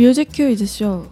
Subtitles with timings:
[0.00, 1.06] 뮤직 큐 이즈 쇼.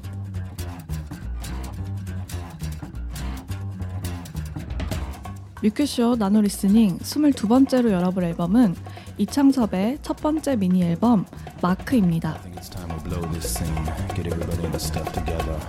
[5.62, 8.74] 뮤큐쇼 나노 리스닝 22번째로 열어볼 앨범은
[9.18, 11.26] 이창섭의 첫 번째 미니 앨범
[11.60, 12.30] 마크입니다.
[12.30, 13.74] I think it's time to blow this scene.
[14.16, 15.60] Get everybody in the stuff together.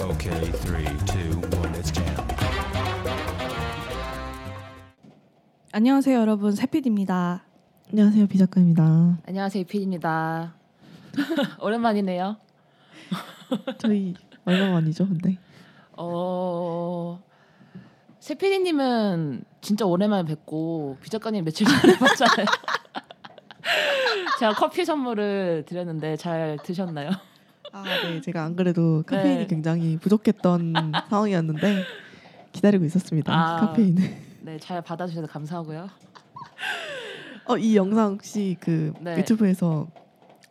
[0.00, 2.06] Okay, three, two, one, let's jam.
[5.72, 7.44] 안녕하세요 여러분 세피디입니다.
[7.90, 9.18] 안녕하세요 비 작가입니다.
[9.26, 10.59] 안녕하세요 이필입니다.
[11.60, 12.36] 오랜만이네요.
[13.78, 14.14] 저희
[14.44, 15.38] 얼마 만이죠, 근데?
[15.92, 17.22] 어
[18.20, 22.46] 세피디님은 진짜 오랜만에 뵙고 비 작가님 며칠 전에 봤잖아요.
[24.38, 27.10] 제가 커피 선물을 드렸는데 잘 드셨나요?
[27.72, 29.46] 아, 네, 제가 안 그래도 카페인이 네.
[29.46, 31.84] 굉장히 부족했던 상황이었는데
[32.52, 33.32] 기다리고 있었습니다.
[33.32, 33.56] 아.
[33.60, 34.02] 카페인을.
[34.42, 35.88] 네, 잘 받아주셔서 감사하고요.
[37.46, 39.16] 어, 이 영상 혹시 그 네.
[39.18, 39.88] 유튜브에서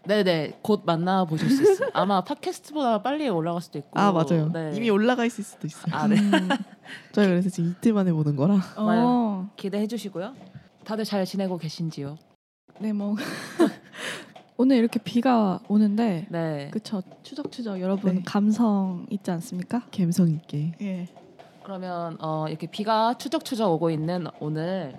[0.10, 1.92] 네네, 곧 만나 보실 수 있어요.
[1.94, 3.92] 아마 팟캐스트보다 빨리 올라갈 수도 있고.
[4.00, 4.50] 아 맞아요.
[4.52, 4.72] 네.
[4.74, 5.94] 이미 올라가 있을 수도 있어요.
[5.96, 6.20] 아, 네.
[6.20, 6.50] 음,
[7.14, 8.60] 저희 그래서 지금 이틀 만에 보는 거라.
[8.78, 10.34] 어, 기대해 주시고요.
[10.84, 12.18] 다들 잘 지내고 계신지요?
[12.80, 13.16] 네 뭐.
[14.58, 16.72] 오늘 이렇게 비가 오는데 네.
[16.74, 18.22] 그쵸 추적추적 여러분 네.
[18.26, 19.84] 감성 있지 않습니까?
[19.96, 20.72] 감성 있게.
[20.82, 21.08] 예.
[21.64, 24.98] 그러면 어, 이렇게 비가 추적추적 오고 있는 오늘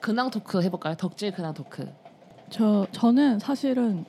[0.00, 0.96] 근황 토크 해볼까요?
[0.96, 1.88] 덕질 근황 토크.
[2.50, 4.04] 저 저는 사실은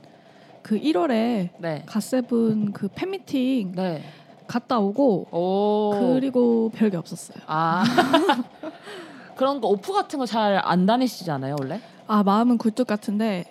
[0.61, 1.83] 그 1월에 네.
[1.85, 4.03] 갓세븐 그 팬미팅 네.
[4.47, 6.13] 갔다 오고 오.
[6.15, 7.37] 그리고 별게 없었어요.
[7.47, 7.83] 아.
[9.35, 11.79] 그런 거 오프 같은 거 잘 안 다니시지 않아요 원래?
[12.07, 13.45] 아 마음은 굴뚝 같은데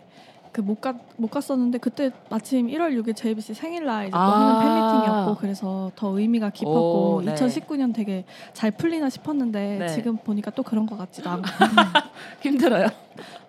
[0.53, 4.41] 그 못 갔 못 갔었는데 그때 마침 1월 6일 JBC 생일날 이제 또 아.
[4.41, 7.34] 하는 팬미팅이었고 그래서 더 의미가 깊었고 오, 네.
[7.34, 9.88] 2019년 되게 잘 풀리나 싶었는데 네.
[9.88, 11.48] 지금 보니까 또 그런 것 같지도 않고
[12.42, 12.86] 힘들어요.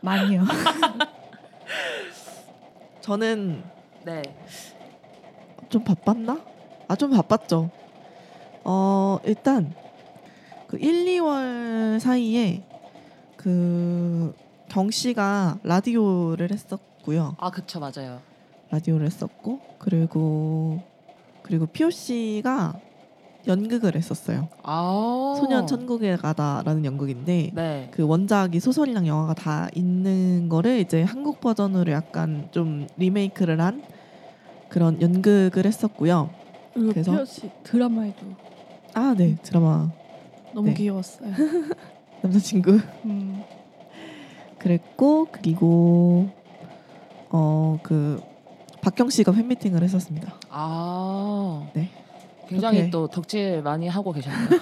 [0.01, 0.43] 많이요.
[3.02, 3.63] 저는
[4.05, 4.21] 네.
[5.69, 6.39] 좀 바빴나?
[6.88, 7.69] 아 좀 바빴죠.
[8.63, 9.73] 어 일단
[10.67, 12.63] 그 1, 2월 사이에
[13.38, 14.35] 그
[14.69, 17.35] 경씨가 라디오를 했었고요.
[17.39, 18.22] 아 그쵸 맞아요.
[18.69, 20.81] 라디오를 했었고 그리고
[21.44, 22.79] 그리고 POC가
[23.47, 24.47] 연극을 했었어요.
[24.63, 25.35] 아.
[25.40, 27.90] 소년 천국에 가다라는 연극인데 네.
[27.91, 33.84] 그 원작이 소설이랑 영화가 다 있는 거를 이제 한국 버전으로 약간 좀 리메이크를 한
[34.69, 36.30] 그런 연극을 했었고요.
[36.74, 37.12] 그래서?
[37.12, 38.25] 피어씨 드라마에도
[38.94, 39.35] 아, 네.
[39.41, 39.91] 드라마
[40.53, 40.74] 너무 네.
[40.75, 41.31] 귀여웠어요.
[42.22, 43.44] 남자친구 음,
[44.59, 46.30] 그랬고 그리고
[47.30, 48.22] 어 그
[48.81, 50.34] 박경 씨가 팬미팅을 했었습니다.
[50.50, 51.68] 아.
[51.74, 51.90] 네.
[52.51, 52.91] 굉장히 그렇게.
[52.91, 54.50] 또 덕질 많이 하고 계셨네요.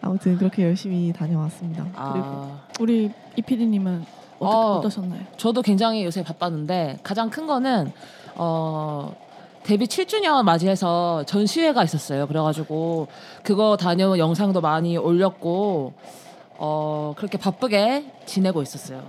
[0.00, 1.82] 아무튼 그렇게 열심히 다녀왔습니다.
[1.84, 2.60] 그리고 아.
[2.80, 4.04] 우리 이피디님은
[4.38, 4.78] 어떠, 어.
[4.78, 5.22] 어떠셨나요?
[5.36, 7.92] 저도 굉장히 요새 바빴는데 가장 큰 거는
[8.34, 9.14] 어
[9.62, 12.26] 데뷔 7주년 맞이해서 전시회가 있었어요.
[12.26, 13.08] 그래가지고
[13.42, 15.94] 그거 다녀온 영상도 많이 올렸고
[16.58, 19.02] 어 그렇게 바쁘게 지내고 있었어요.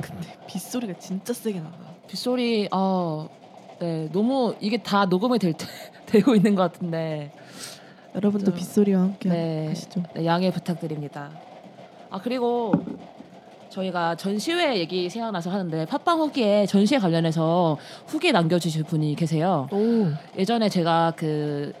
[0.00, 1.76] 근데 빗소리가 진짜 세게 난다.
[2.08, 3.28] 빗소리 어
[3.82, 5.66] 네 너무 이게 다 녹음이 될 때,
[6.06, 7.32] 되고 있는 것 같은데
[8.14, 9.66] 여러분도 좀- 빗소리와 함께 네.
[9.70, 10.02] 하시죠.
[10.14, 11.30] 네, 양해 부탁드립니다.
[12.08, 12.72] 아 그리고
[13.70, 17.76] 저희가 전시회 얘기 생각나서 하는데 팟빵 후기에 전시회 관련해서
[18.06, 19.66] 후기 남겨주실 분이 계세요.
[19.72, 20.06] 오.
[20.38, 21.72] 예전에 제가 그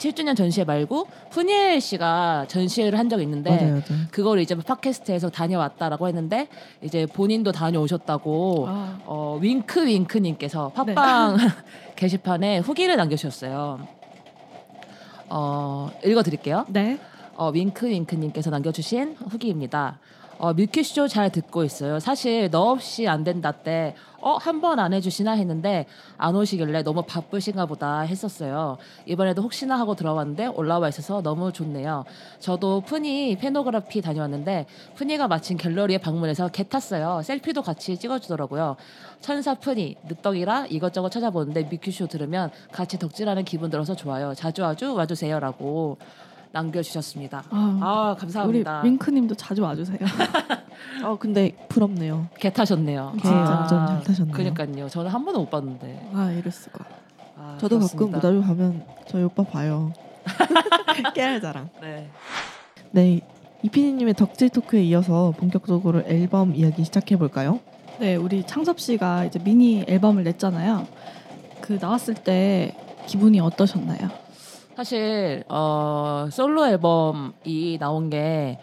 [0.00, 4.06] 7주년 전시회 말고 훈일 씨가 전시회를 한 적이 있는데 맞아요, 맞아요.
[4.10, 6.48] 그거를 이제 팟캐스트에서 다녀왔다라고 했는데
[6.80, 10.94] 이제 본인도 다녀오셨다고 아, 어, 윙크 윙크님께서 네.
[10.94, 11.36] 팟빵
[11.96, 13.86] 게시판에 후기를 남겨주셨어요.
[15.28, 16.64] 어, 읽어드릴게요.
[16.68, 16.98] 네.
[17.36, 19.98] 어, 윙크 윙크님께서 남겨주신 후기입니다.
[20.38, 22.00] 어, 밀키쇼 잘 듣고 있어요.
[22.00, 25.86] 사실 너 없이 안 된다 때, 어, 한 번 안 해주시나 했는데,
[26.18, 28.76] 안 오시길래 너무 바쁘신가 보다 했었어요.
[29.06, 32.04] 이번에도 혹시나 하고 들어왔는데 올라와 있어서 너무 좋네요.
[32.38, 34.66] 저도 푸니 페노그래피 다녀왔는데,
[34.96, 37.22] 푸니가 마침 갤러리에 방문해서 개 탔어요.
[37.22, 38.76] 셀피도 같이 찍어주더라고요.
[39.20, 44.34] 천사 푸니, 늦덕이라 이것저것 찾아보는데 밀키쇼 들으면 같이 덕질하는 기분 들어서 좋아요.
[44.34, 45.98] 자주 아주 와주세요 라고
[46.52, 47.44] 남겨주셨습니다.
[47.50, 48.82] 아, 아 우리 감사합니다.
[48.82, 49.98] 윙크님도 자주 와주세요.
[51.04, 52.28] 어 근데 부럽네요.
[52.38, 53.14] 개 타셨네요.
[53.22, 54.34] 개 완전 잘 타셨네요.
[54.34, 54.88] 그러니까요.
[54.88, 56.10] 저는 한 번도 못 봤는데.
[56.12, 56.84] 아 이럴 수가.
[57.36, 58.18] 아, 저도 그렇습니다.
[58.20, 59.92] 가끔 무다주 가면 저희 오빠 봐요.
[61.14, 61.70] 깨알 자랑.
[61.80, 62.08] 네.
[62.92, 63.20] 네,
[63.62, 67.60] 이피디님의 덕질 토크에 이어서 본격적으로 앨범 이야기 시작해 볼까요?
[67.98, 70.86] 네, 우리 창섭 씨가 이제 미니 앨범을 냈잖아요.
[71.60, 72.74] 그 나왔을 때
[73.06, 74.08] 기분이 어떠셨나요?
[74.76, 78.58] 사실 어, 솔로 앨범이 나온 게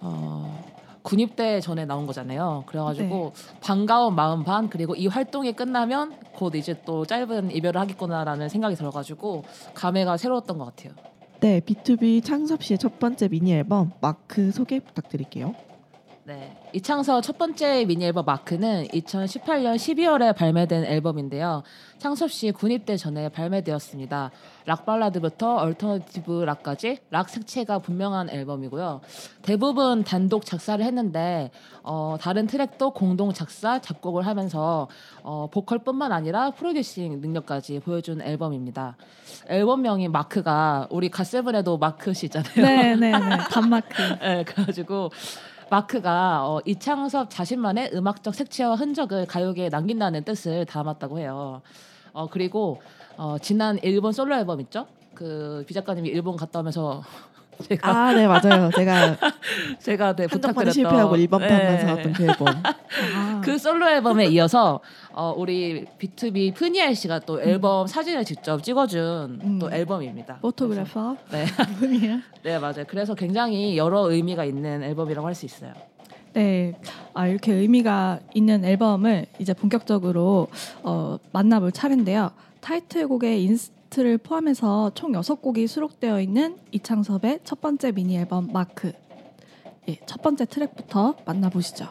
[0.00, 0.64] 어,
[1.06, 2.64] 군입대 전에 나온 거잖아요.
[2.66, 3.58] 그래가지고 네.
[3.60, 9.44] 반가운 마음 반 그리고 이 활동이 끝나면 곧 이제 또 짧은 이별을 하겠구나라는 생각이 들어가지고
[9.74, 10.94] 감회가 새로웠던 것 같아요.
[11.38, 15.54] 네, BTOB 창섭 씨의 첫 번째 미니 앨범 마크 소개 부탁드릴게요.
[16.26, 16.56] 네.
[16.72, 21.62] 이창섭 첫 번째 미니 앨범 마크는 2018년 12월에 발매된 앨범인데요.
[21.98, 24.32] 창섭 씨 군입대 전에 발매되었습니다.
[24.66, 29.02] 락 발라드부터 alternative rock까지 락 색채가 분명한 앨범이고요.
[29.42, 31.52] 대부분 단독 작사를 했는데
[31.84, 34.88] 어, 다른 트랙도 공동 작사 작곡을 하면서
[35.22, 38.96] 어, 보컬뿐만 아니라 프로듀싱 능력까지 보여준 앨범입니다.
[39.48, 42.52] 앨범명인 마크가 우리 갓세븐에도 마크 씨 있잖아요.
[42.56, 43.94] 네 네 네 단마크.
[44.20, 45.10] 네, 그래가지고
[45.70, 51.62] 마크가 어, 이창섭 자신만의 음악적 색채와 흔적을 가요계에 남긴다는 뜻을 담았다고 해요.
[52.12, 52.80] 어, 그리고
[53.16, 54.86] 어, 지난 일본 솔로 앨범 있죠?
[55.14, 57.02] 그 비 작가님이 일본 갔다 오면서
[57.68, 58.70] 제가 아, 네 맞아요.
[58.74, 59.16] 제가
[59.80, 61.78] 제가 네, 부탁드렸던 실패하고 일반판만 네.
[61.80, 62.48] 사왔던 그 앨범.
[63.14, 64.80] 아, 그 솔로 앨범에 이어서
[65.12, 69.58] 어, 우리 BTOB 프니엘 씨가 또 앨범 사진을 직접 찍어준 음.
[69.58, 70.38] 또 앨범입니다.
[70.40, 71.46] photographer 네.
[72.42, 72.84] 네 맞아요.
[72.88, 75.72] 그래서 굉장히 여러 의미가 있는 앨범이라고 할 수 있어요.
[76.32, 76.74] 네,
[77.14, 80.48] 아, 이렇게 의미가 있는 앨범을 이제 본격적으로
[80.82, 82.30] 어, 만나볼 차례인데요.
[82.60, 88.92] 타이틀곡의 inst를 포함해서 총 6곡이 수록되어 있는 이창섭의 첫 번째 미니 앨범 마크.
[89.88, 91.88] 예, 첫 번째 트랙부터 만나보시죠.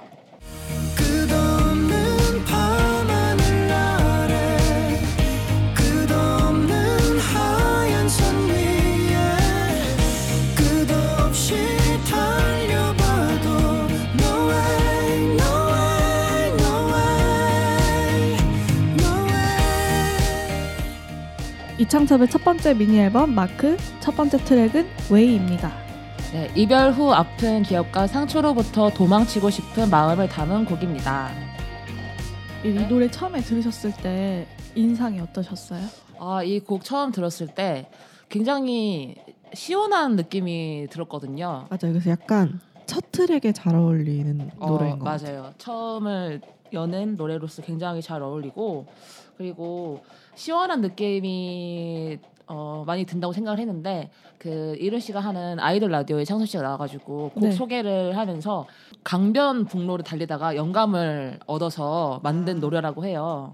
[21.86, 25.72] 이창섭의 첫 번째 미니 앨범 마크 첫 번째 트랙은 웨이입니다.
[26.34, 31.30] 네, 이별 후 아픈 기억과 상처로부터 도망치고 싶은 마음을 담은 곡입니다.
[32.64, 32.88] 이, 이 네.
[32.88, 35.82] 노래 처음에 들으셨을 때 인상이 어떠셨어요?
[36.20, 37.88] 아, 이 곡 처음 들었을 때
[38.30, 39.16] 굉장히
[39.54, 41.68] 시원한 느낌이 들었거든요.
[41.70, 41.94] 맞아요.
[41.94, 45.42] 그래서 약간 첫 트랙에 잘 어울리는 어, 노래인 것 같아요.
[45.42, 45.54] 맞아요.
[45.60, 46.42] 처음을
[46.76, 48.86] 여는 노래로서 굉장히 잘 어울리고
[49.38, 50.04] 그리고
[50.36, 56.62] 시원한 느낌이 어, 많이 든다고 생각을 했는데 그 일훈 씨가 하는 아이돌 라디오에 창섭 씨가
[56.62, 57.52] 나와가지고 곡 네.
[57.52, 58.68] 소개를 하면서
[59.04, 63.52] 강변 북로를 달리다가 영감을 얻어서 만든 노래라고 해요.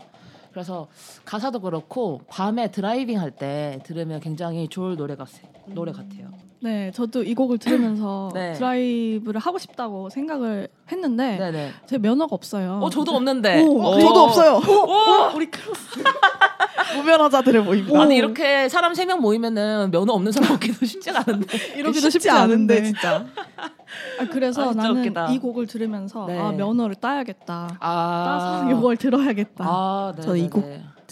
[0.51, 0.87] 그래서
[1.23, 5.29] 가사도 그렇고 밤에 driving 할 때 들으면 굉장히 좋을 노래 같
[5.67, 6.27] 노래 같아요.
[6.63, 8.53] 네, 저도 이 곡을 들으면서 네.
[8.53, 11.71] 드라이브를 하고 싶다고 생각을 했는데 네네.
[11.87, 12.79] 제 면허가 없어요.
[12.81, 13.61] 어 저도 없는데.
[13.63, 13.99] 오, 어, 오.
[13.99, 14.55] 저도 없어요.
[14.57, 15.99] 오, 우리 크로스.
[16.95, 17.99] 무면허자들의 모임이다.
[18.01, 21.57] 아니 이렇게 사람 세 명 모이면은 면허 없는 사람 얻기도 쉽지가 않은데.
[21.77, 23.25] 이러기도 쉽지 않은데 진짜.
[24.19, 25.31] 아, 그래서 아, 나는 웃기다.
[25.31, 26.37] 이 곡을 들으면서 네.
[26.37, 27.77] 아 면허를 따야겠다.
[27.79, 28.23] 아.
[28.25, 29.65] 따서 이걸 들어야겠다.
[29.67, 30.21] 아, 네.
[30.21, 30.65] 저는 이 곡-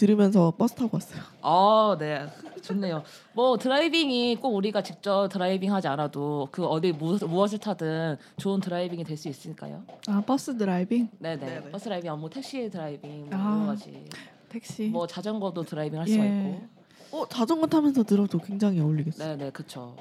[0.10, 1.22] 들으면서 버스 타고 왔어요.
[1.42, 2.25] 아, 네.
[2.62, 3.04] 좋네요.
[3.34, 9.04] 뭐 driving이 꼭 우리가 직접 driving 하지 않아도 그 어디 무, 무엇을 타든 좋은 driving이
[9.04, 9.84] 될 수 있으니까요.
[10.07, 11.62] 아 버스 드라이빙, 네, 네.
[11.72, 13.57] 버스 driving, 뭐 택시 driving 뭐 아.
[13.57, 14.06] 여러 가지.
[14.48, 14.86] 택시.
[14.88, 16.12] 뭐 자전거도 driving 할 예.
[16.13, 16.62] 수가 있고.
[17.12, 19.36] 어 자전거 타면서 들어도 굉장히 어울리겠어요.
[19.36, 19.52] 네, 네.
[19.52, 19.95] 그쵸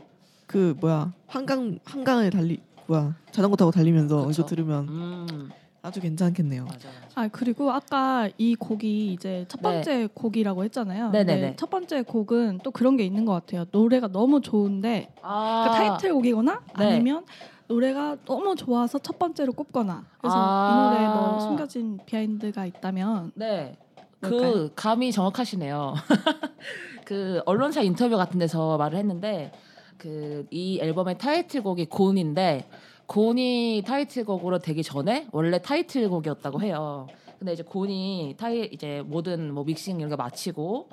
[0.46, 4.42] 그 뭐야 한강 한강을 달리 뭐야 자전거 타고 달리면서 그쵸.
[4.42, 5.50] 이거 들으면 음.
[5.88, 6.64] 아주 괜찮겠네요.
[6.64, 6.88] 맞아.
[6.88, 7.20] 맞아.
[7.20, 9.62] 아 그리고 아까 이 곡이 이제 첫 네.
[9.62, 11.11] 번째 곡이라고 했잖아요.
[11.11, 11.40] 네네네.
[11.40, 13.64] 근데 첫 번째 곡은 또 그런 게 있는 것 같아요.
[13.71, 15.64] 노래가 너무 좋은데 아.
[15.66, 16.85] 그러니까 타이틀곡이거나 네.
[16.92, 17.25] 아니면
[17.66, 20.71] 노래가 너무 좋아서 첫 번째로 꼽거나 그래서 아.
[20.71, 23.76] 이 노래에 뭐 숨겨진 behind가 있다면 네.
[24.21, 24.52] 뭘까요?
[24.52, 25.95] 그 감이 정확하시네요.
[27.04, 29.52] 그 언론사 인터뷰 같은 데서 말을 했는데
[29.97, 32.68] 그 이 앨범의 타이틀곡이 곤인데
[33.08, 37.08] 곤이 타이틀곡으로 되기 전에 원래 타이틀곡이었다고 해요.
[37.38, 40.88] 근데 이제 곤이 타이 이제 모든 뭐 믹싱 이런 거 마치고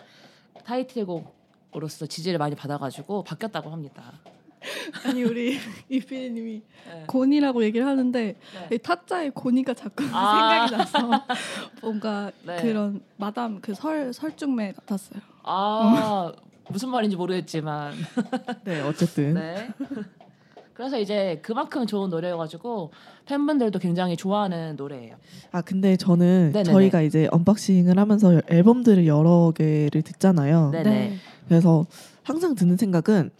[0.63, 4.13] 타이틀곡으로서 지지를 많이 받아가지고 바뀌었다고 합니다.
[5.05, 7.03] 아니 우리 이피디님이 네.
[7.07, 8.35] 곤이라고 얘기를 하는데
[8.69, 8.75] 네.
[8.75, 10.67] 이 타짜의 곤이가 자꾸 아.
[10.67, 11.25] 생각이 나서
[11.81, 12.61] 뭔가 네.
[12.61, 15.19] 그런 마담 그 설 설중매 같았어요.
[15.43, 16.31] 아
[16.69, 17.93] 무슨 말인지 모르겠지만
[18.63, 19.69] 네 어쨌든 네.
[20.75, 22.91] 그래서 이제 그만큼 좋은 노래여가지고
[23.25, 25.15] 팬분들도 굉장히 좋아하는 노래예요.
[25.51, 26.63] 아 근데 저는 네네네.
[26.63, 30.71] 저희가 이제 unboxing을 하면서 앨범들을 여러 개를 듣잖아요.
[30.71, 31.15] 네네.
[31.47, 31.85] 그래서
[32.23, 33.31] 항상 드는 생각은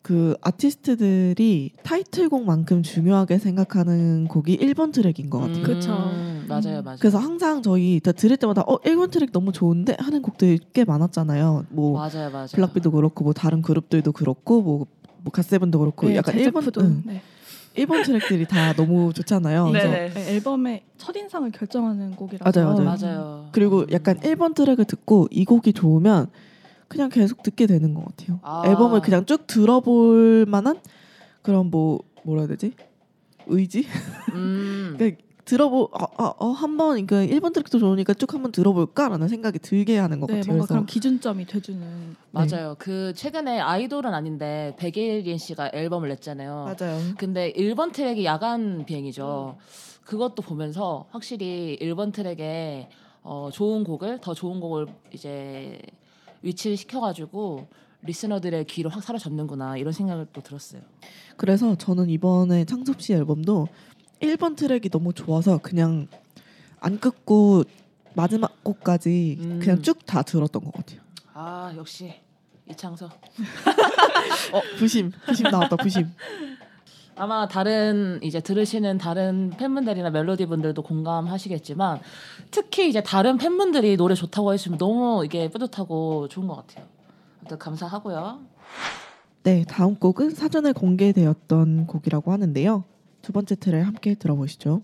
[0.00, 5.62] 그 아티스트들이 타이틀곡만큼 중요하게 생각하는 곡이 1번 트랙인 것 같아요.
[5.64, 5.92] 그쵸.
[5.92, 6.96] 음, 맞아요, 맞아요.
[7.00, 11.66] 그래서 항상 저희 다 들을 때마다 어 1번 트랙 너무 좋은데 하는 곡들이 꽤 많았잖아요.
[11.70, 12.46] 뭐 맞아요, 맞아요.
[12.54, 14.86] 블락비도 그렇고 뭐 다른 그룹들도 그렇고 뭐,
[15.26, 16.36] 뭐 갓세븐도 그렇고 네, 약간.
[16.36, 17.02] 1번 응.
[17.04, 17.20] 네.
[17.74, 19.66] 1번 트랙들이 다 너무 좋잖아요.
[19.66, 20.14] 그래서 네네.
[20.14, 22.84] 네, 앨범의 첫 인상을 결정하는 곡이라서 맞아요, 맞아요.
[22.84, 23.48] 맞아요.
[23.52, 26.28] 그리고 약간 1번 트랙을 듣고 이 곡이 좋으면
[26.88, 28.38] 그냥 계속 듣게 되는 것 같아요.
[28.42, 28.62] 아.
[28.64, 30.78] 앨범을 그냥 쭉 들어볼 만한
[31.42, 32.72] 그런 뭐 뭐라 해야 되지?
[33.46, 33.86] 의지?
[34.32, 34.94] 음.
[34.96, 39.96] 그러니까 들어보 어, 어, 어, 한번 그러니까 1번 트랙도 좋으니까 쭉 한번 들어볼까라는 생각이 들게
[39.96, 40.52] 하는 것 네, 같아요.
[40.52, 42.74] 뭔가 그런 기준점이 돼주는 맞아요.
[42.78, 46.74] 그 최근에 아이돌은 아닌데 백예린 씨가 앨범을 냈잖아요.
[46.78, 47.00] 맞아요.
[47.16, 49.56] 근데 1번 트랙이 야간 비행이죠.
[50.04, 52.88] 그것도 보면서 확실히 1번 트랙에
[53.22, 55.78] 어, 좋은 곡을 더 좋은 곡을 이제
[56.42, 57.68] 위치를 시켜가지고
[58.02, 60.82] 리스너들의 귀로 확 사로잡는구나 이런 생각을 또 들었어요.
[61.36, 63.68] 그래서 저는 이번에 창섭 씨 앨범도
[64.20, 66.08] 1번 트랙이 너무 좋아서 그냥
[66.80, 67.64] 안 끊고
[68.14, 69.58] 마지막 곡까지 음.
[69.60, 71.00] 그냥 쭉 다 들었던 것 같아요.
[71.34, 72.14] 아 역시
[72.70, 73.10] 이창섭.
[74.52, 76.08] 어 부심 부심 나왔다 부심.
[77.18, 82.00] 아마 다른 이제 들으시는 다른 팬분들이나 멜로디 분들도 공감하시겠지만
[82.50, 86.86] 특히 이제 다른 팬분들이 노래 좋다고 해주시면 너무 이게 뿌듯하고 좋은 것 같아요.
[87.40, 88.40] 아무튼 감사하고요.
[89.44, 92.84] 네 다음 곡은 사전에 공개되었던 곡이라고 하는데요.
[93.26, 94.82] 두 번째 트랙 함께 들어보시죠.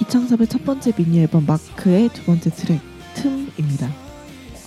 [0.00, 2.80] 이창섭의 첫 번째 미니 앨범 마크의 두 번째 트랙
[3.14, 4.11] 틈입니다.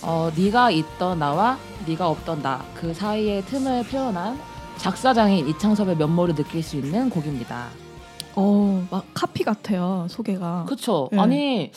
[0.02, 4.38] 어, 네가 있던 나와 네가 없던 나 그 사이의 틈을 표현한
[4.76, 7.68] 작사장인 이창섭의 면모를 느낄 수 있는 곡입니다.
[8.34, 10.64] 어, 막 카피 같아요 소개가.
[10.66, 11.08] 그렇죠.
[11.12, 11.18] 네.
[11.18, 11.72] 아니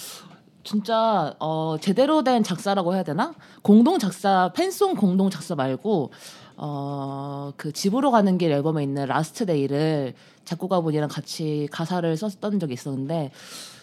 [0.64, 3.34] 진짜 어, 제대로 된 작사라고 해야 되나?
[3.62, 6.12] 공동 작사 팬송 공동 작사 말고
[6.58, 10.14] 어, 그 집으로 가는 길 앨범에 있는 Last Day를
[10.44, 13.32] 작곡가분이랑 같이 가사를 썼던 적이 있었는데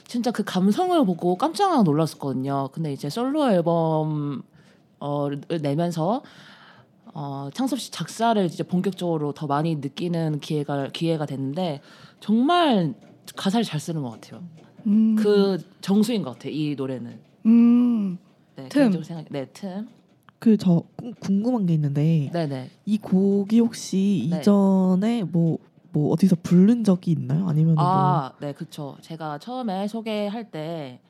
[0.06, 2.68] 진짜 그 감성을 보고 깜짝 놀랐었거든요.
[2.72, 4.42] 근데 이제 솔로 앨범
[4.98, 6.22] 어를 내면서
[7.12, 11.80] 어, 창섭 씨 작사를 이제 본격적으로 더 많이 느끼는 기회가 기회가 됐는데
[12.20, 12.94] 정말
[13.34, 14.42] 가사를 잘 쓰는 것 같아요.
[14.86, 17.18] 음, 그 정수인 것 같아 이 노래는.
[17.46, 18.18] 음,
[18.56, 19.02] 네, 틈.
[19.02, 19.26] 생각.
[19.30, 19.88] 네, 틈.
[20.38, 20.82] 그 저
[21.18, 22.70] 궁금한 게 있는데 네, 네.
[22.84, 24.38] 이 곡이 혹시 네.
[24.40, 25.58] 이전에 뭐
[25.97, 27.49] 뭐 어디서 부른 적이 있나요?
[27.49, 28.99] 아니면 뭐 아, 네, 그렇죠.
[29.00, 31.00] 제가 처음에 소개할 때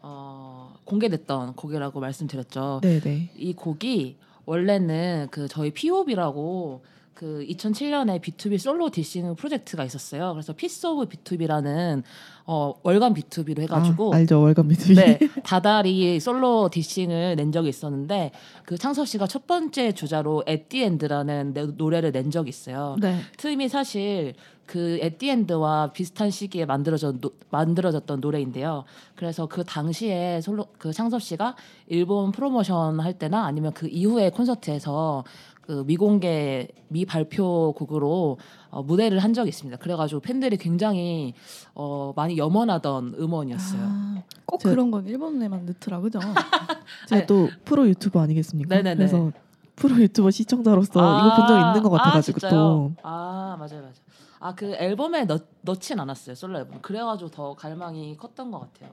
[0.00, 2.78] 어, 공개됐던 곡이라고 말씀드렸죠.
[2.84, 10.32] 네네 이 곡이 원래는 그 저희 P.O.B라고 그 2007년에 BTOB 솔로 디싱 프로젝트가 있었어요.
[10.32, 12.02] 그래서 Piece of BTOB라는
[12.46, 18.32] 어, 월간 BTOB로 해가지고 아, 알죠 월간 비투비 네, 다달이 솔로 디싱을 낸 적이 있었는데
[18.64, 22.96] 그 창섭 씨가 첫 번째 주자로 At The End라는 노래를 낸 적이 있어요.
[23.00, 23.20] 네.
[23.36, 24.34] 틈이 사실
[24.66, 28.84] 그 At The End와 비슷한 시기에 만들어졌 노, 만들어졌던 노래인데요.
[29.16, 31.56] 그래서 그 당시에 솔로 그 창섭 씨가
[31.88, 35.24] 일본 프로모션 할 때나 아니면 그 이후에 콘서트에서
[35.62, 38.38] 그 미공개 미발표 곡으로
[38.70, 39.78] 어, 무대를 한 적이 있습니다.
[39.78, 41.34] 그래가지고 팬들이 굉장히
[41.74, 43.80] 어, 많이 염원하던 음원이었어요.
[43.82, 46.18] 아, 꼭 저- 그런 건 일본에만 넣더라 그죠?
[47.08, 48.74] 제가 또 프로 유튜버 아니겠습니까?
[48.74, 48.96] 네네네.
[48.96, 49.32] 그래서
[49.76, 52.92] 프로 유튜버 시청자로서 이거 본 적 있는 것 같아가지고 아, 또?
[53.02, 53.92] 아 맞아요 맞아요.
[54.40, 56.80] 아 그 앨범에 넣, 넣진 않았어요 솔로 앨범.
[56.82, 58.90] 그래가지고 더 갈망이 컸던 것 같아요.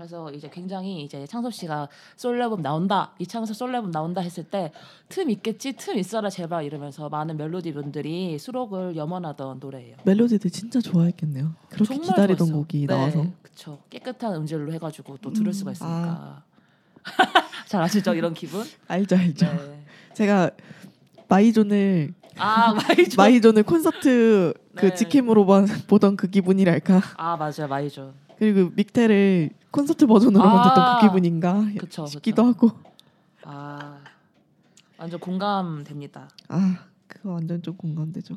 [0.00, 4.72] 그래서 이제 굉장히 이제 창섭 씨가 솔로 앨범 나온다 이창섭 솔로 앨범 나온다 했을 때
[5.10, 9.96] 틈 있겠지 틈 있어라 제발 이러면서 많은 멜로디 분들이 수록을 염원하던 노래예요.
[10.04, 11.52] 멜로디들 진짜 좋아했겠네요.
[11.68, 12.56] 그렇게 기다리던 좋았어요.
[12.56, 16.44] 곡이 네, 나와서 그쵸 깨끗한 음질로 해가지고 또 들을 음, 수가 있으니까
[17.68, 18.64] 잘 아시죠 이런 기분?
[18.88, 19.44] 알죠 알죠.
[19.46, 19.84] 네.
[20.14, 20.50] 제가
[21.28, 23.16] My Zone을 아 My Zone.
[23.20, 24.94] My Zone을 콘서트 그 네.
[24.94, 27.02] 직캠으로 봐- 보던 그 기분이랄까.
[27.18, 28.14] 아 맞아요 My Zone.
[28.40, 30.54] 그리고 믹테를 콘서트 버전으로 아.
[30.54, 32.68] 만졌던 그 기분인가 그쵸, 싶기도 그쵸.
[32.68, 32.78] 하고.
[33.44, 33.98] 아
[34.96, 36.30] 완전 공감됩니다.
[36.48, 38.36] 아 그거 완전 좀 공감되죠.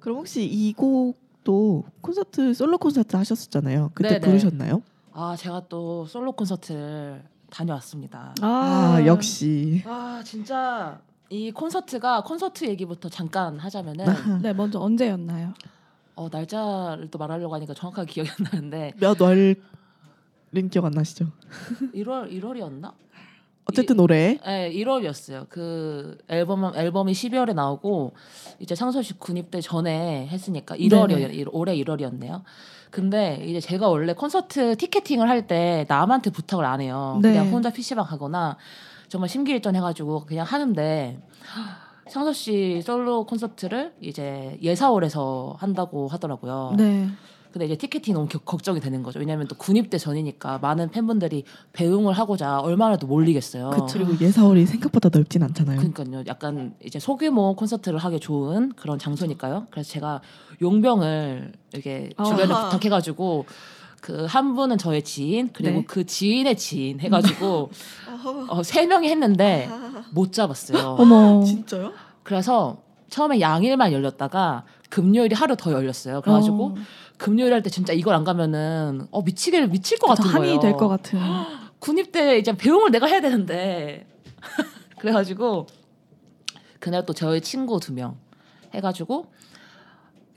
[0.00, 3.92] 그럼 혹시 이 곡도 콘서트 솔로 콘서트 하셨었잖아요.
[3.94, 4.20] 그때 네네.
[4.26, 4.82] 부르셨나요?
[5.12, 8.34] 아 제가 또 솔로 콘서트를 다녀왔습니다.
[8.40, 9.84] 아, 역시.
[9.86, 14.04] 아 진짜 이 콘서트가 콘서트 얘기부터 잠깐 하자면은
[14.42, 15.54] 네, 먼저 언제였나요?
[16.14, 19.54] 어, 날짜를 또 말하려고 하니까 정확하게 기억이 안 나는데 몇 월은
[20.70, 21.26] 기억 안 나시죠?
[21.94, 22.92] 1월 1월이었나?
[23.64, 25.48] 어쨌든 올해 네, 1월이었어요.
[25.48, 28.12] 그 앨범 앨범이 12월에 나오고
[28.58, 31.48] 이제 씨 군입대 전에 했으니까 1월이요.
[31.52, 32.42] 올해 1월이었네요.
[32.90, 37.18] 근데 이제 제가 원래 콘서트 티켓팅을 할 때 남한테 부탁을 안 해요.
[37.22, 37.30] 네.
[37.30, 38.58] 그냥 혼자 PC방 가거나
[39.08, 41.22] 정말 심기일전 해가지고 그냥 하는데
[42.12, 46.74] 상서 씨 솔로 콘서트를 이제 예사월에서 한다고 하더라고요.
[46.76, 47.08] 네.
[47.52, 49.18] 근데 이제 티켓팅 너무 겨- 걱정이 되는 거죠.
[49.18, 53.70] 왜냐하면 또 군입대 전이니까 많은 팬분들이 배웅을 하고자 얼마나 또 몰리겠어요.
[53.92, 55.78] 그리고 예사월이 생각보다 넓진 않잖아요.
[55.78, 56.24] 그러니까요.
[56.28, 59.66] 약간 이제 소규모 콘서트를 하기 좋은 그런 장소니까요.
[59.70, 60.20] 그래서 제가
[60.62, 62.64] 용병을 이렇게 주변에 아하.
[62.70, 63.46] 부탁해가지고
[64.00, 65.84] 그 한 분은 저의 지인 그리고 네.
[65.86, 67.70] 그 지인의 지인 해가지고
[68.48, 69.68] 어, 세 명이 했는데
[70.10, 70.96] 못 잡았어요.
[70.98, 71.44] 어머.
[71.44, 71.92] 진짜요?
[72.22, 76.20] 그래서 처음에 양일만 열렸다가 금요일이 하루 더 열렸어요.
[76.22, 76.74] 그래가지고 어,
[77.18, 80.52] 금요일 할 때 진짜 이걸 안 가면은 어 미치게 미칠 것저 같은 거예요.
[80.52, 81.18] 한이 될 것 같은.
[81.78, 84.06] 군입대 이제 배웅을 내가 해야 되는데
[84.98, 85.66] 그래가지고
[86.80, 88.16] 그날 또 저희 친구 두 명
[88.74, 89.26] 해가지고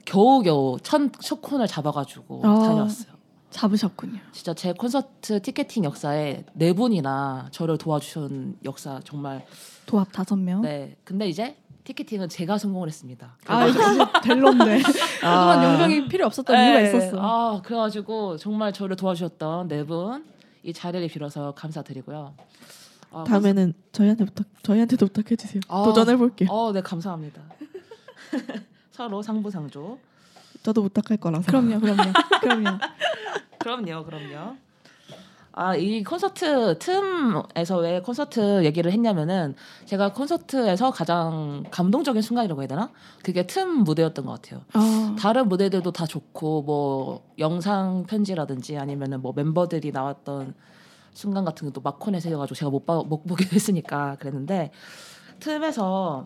[0.05, 2.59] 겨우겨우 첫, 첫 콘을 잡아가지고 아.
[2.59, 3.15] 다녀왔어요.
[3.49, 4.19] 잡으셨군요.
[4.33, 9.45] 진짜 제 콘서트 티켓팅 역사에 네 분이나 저를 도와주신 역사 정말
[9.85, 10.61] 도합 다섯 명.
[10.61, 13.37] 네 근데 이제 티켓팅은 제가 성공을 했습니다.
[13.47, 13.67] 아
[14.21, 14.81] 델론데.
[15.21, 17.17] 그동안 용병이 필요 없었던 이유가 네, 있었어.
[17.21, 20.23] 아 그래가지고 정말 저를 도와주셨던 네 분
[20.63, 22.33] 이 자리를 빌어서 감사드리고요.
[23.11, 25.61] 아, 다음에는 저희한테 부탁 저희한테도 부탁해 주세요.
[25.67, 25.83] 아.
[25.83, 26.49] 도전해 볼게요.
[26.51, 27.39] 어, 네 감사합니다.
[28.91, 29.99] 서로 상부상조.
[30.63, 31.45] 저도 부탁할 거라서.
[31.45, 32.01] 그럼요, 그럼요,
[32.41, 32.79] 그럼요.
[33.59, 34.55] 그럼요, 그럼요.
[35.57, 42.91] 아, 이 콘서트 틈에서 왜 콘서트 얘기를 했냐면은 제가 콘서트에서 가장 감동적인 순간이라고 해야 되나?
[43.23, 44.63] 그게 틈 무대였던 것 같아요.
[44.73, 50.55] 아, 다른 무대들도 다 좋고 뭐 영상 편지라든지 아니면은 뭐 멤버들이 나왔던
[51.13, 54.71] 순간 같은 것도 마콘에 새겨가지고 제가 못, 봐, 못 보게 됐으니까 그랬는데
[55.39, 56.25] 틈에서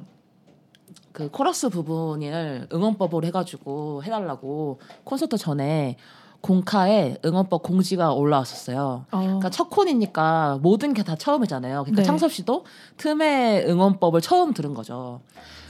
[1.12, 5.98] 그 코러스 부분을 응원법으로 해가지고 해달라고 콘서트 전에
[6.42, 9.06] 공카에 응원법 공지가 올라왔었어요.
[9.12, 11.84] 어, 그러니까 첫 콘이니까 모든 게 다 처음이잖아요.
[11.84, 12.06] 그러니까 네.
[12.06, 12.66] 창섭 씨도
[12.98, 15.22] 틈의 응원법을 처음 들은 거죠.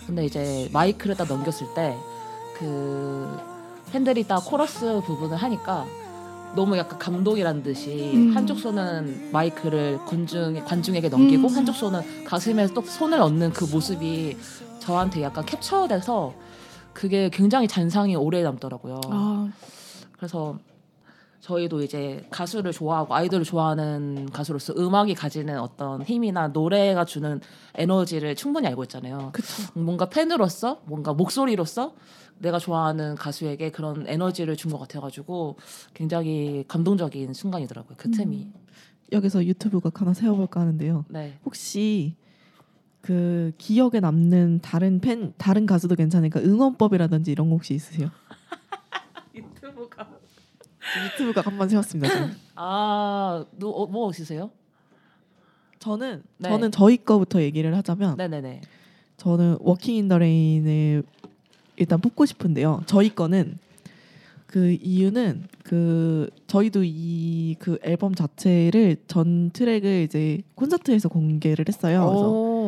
[0.05, 1.95] 근데 이제 마이크를 딱 넘겼을 때
[2.57, 3.39] 그
[3.91, 5.85] 팬들이 딱 코러스 부분을 하니까
[6.55, 8.35] 너무 약간 감동이란 듯이 음.
[8.35, 11.55] 한쪽 손은 마이크를 군중 관중에게 넘기고 음.
[11.55, 14.35] 한쪽 손은 가슴에 또 손을 얹는 그 모습이
[14.79, 16.33] 저한테 약간 캡처돼서
[16.93, 18.99] 그게 굉장히 잔상이 오래 남더라고요.
[19.09, 19.47] 아,
[20.19, 20.59] 그래서
[21.39, 27.39] 저희도 이제 가수를 좋아하고 아이돌을 좋아하는 가수로서 음악이 가지는 어떤 힘이나 노래가 주는
[27.75, 29.29] 에너지를 충분히 알고 있잖아요.
[29.31, 29.47] 그쵸.
[29.73, 31.93] 뭔가 팬으로서 뭔가 목소리로서
[32.39, 35.55] 내가 좋아하는 가수에게 그런 에너지를 준 것 같아가지고
[35.93, 37.95] 굉장히 감동적인 순간이더라고요.
[37.97, 38.51] 그 틈이.
[39.13, 41.05] 여기서 유튜브 각 하나 세워볼까 하는데요.
[41.07, 41.39] 네.
[41.45, 42.15] 혹시
[43.01, 48.09] 그 기억에 남는 다른 팬 다른 가수도 괜찮으니까 응원법이라든지 이런 거 혹시 있으세요?
[51.05, 51.41] 유튜브가.
[51.41, 52.29] 한번 세웠습니다.
[52.55, 54.49] 아, 너, 어, 뭐 있으세요?
[55.79, 56.49] 저는 네.
[56.49, 58.61] 저는 저희 거부터 얘기를 하자면 네네네.
[59.17, 61.03] 저는 Walkin' In The Rain을
[61.77, 62.83] 일단 뽑고 싶은데요.
[62.85, 63.57] 저희 거는
[64.47, 72.05] 그 이유는 그 저희도 이 그 앨범 자체를 전 트랙을 이제 콘서트에서 공개를 했어요.
[72.07, 72.58] 그래서 오.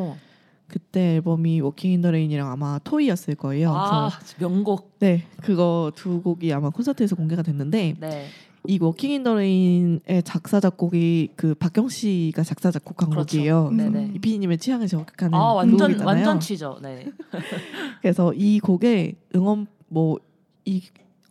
[0.71, 3.73] 그때 앨범이 Walkin' In The Rain이랑 아마 Toy였을 거예요.
[3.75, 4.97] 아, 명곡.
[4.99, 8.27] 네, 그거 두 곡이 아마 콘서트에서 공개가 됐는데 네.
[8.67, 13.37] 이 Walkin' In The Rain의 작사 작곡이 그 박경 씨가 작사 작곡한 그렇죠.
[13.37, 13.67] 곡이에요.
[13.71, 13.77] 음.
[13.77, 14.11] 네네.
[14.15, 16.07] 이피디님의 취향을 저격하는 아, 완전 곡이잖아요.
[16.07, 16.79] 완전 치죠.
[16.81, 17.07] 네.
[18.01, 20.17] 그래서 이 곡에 응원 뭐
[20.65, 20.81] 이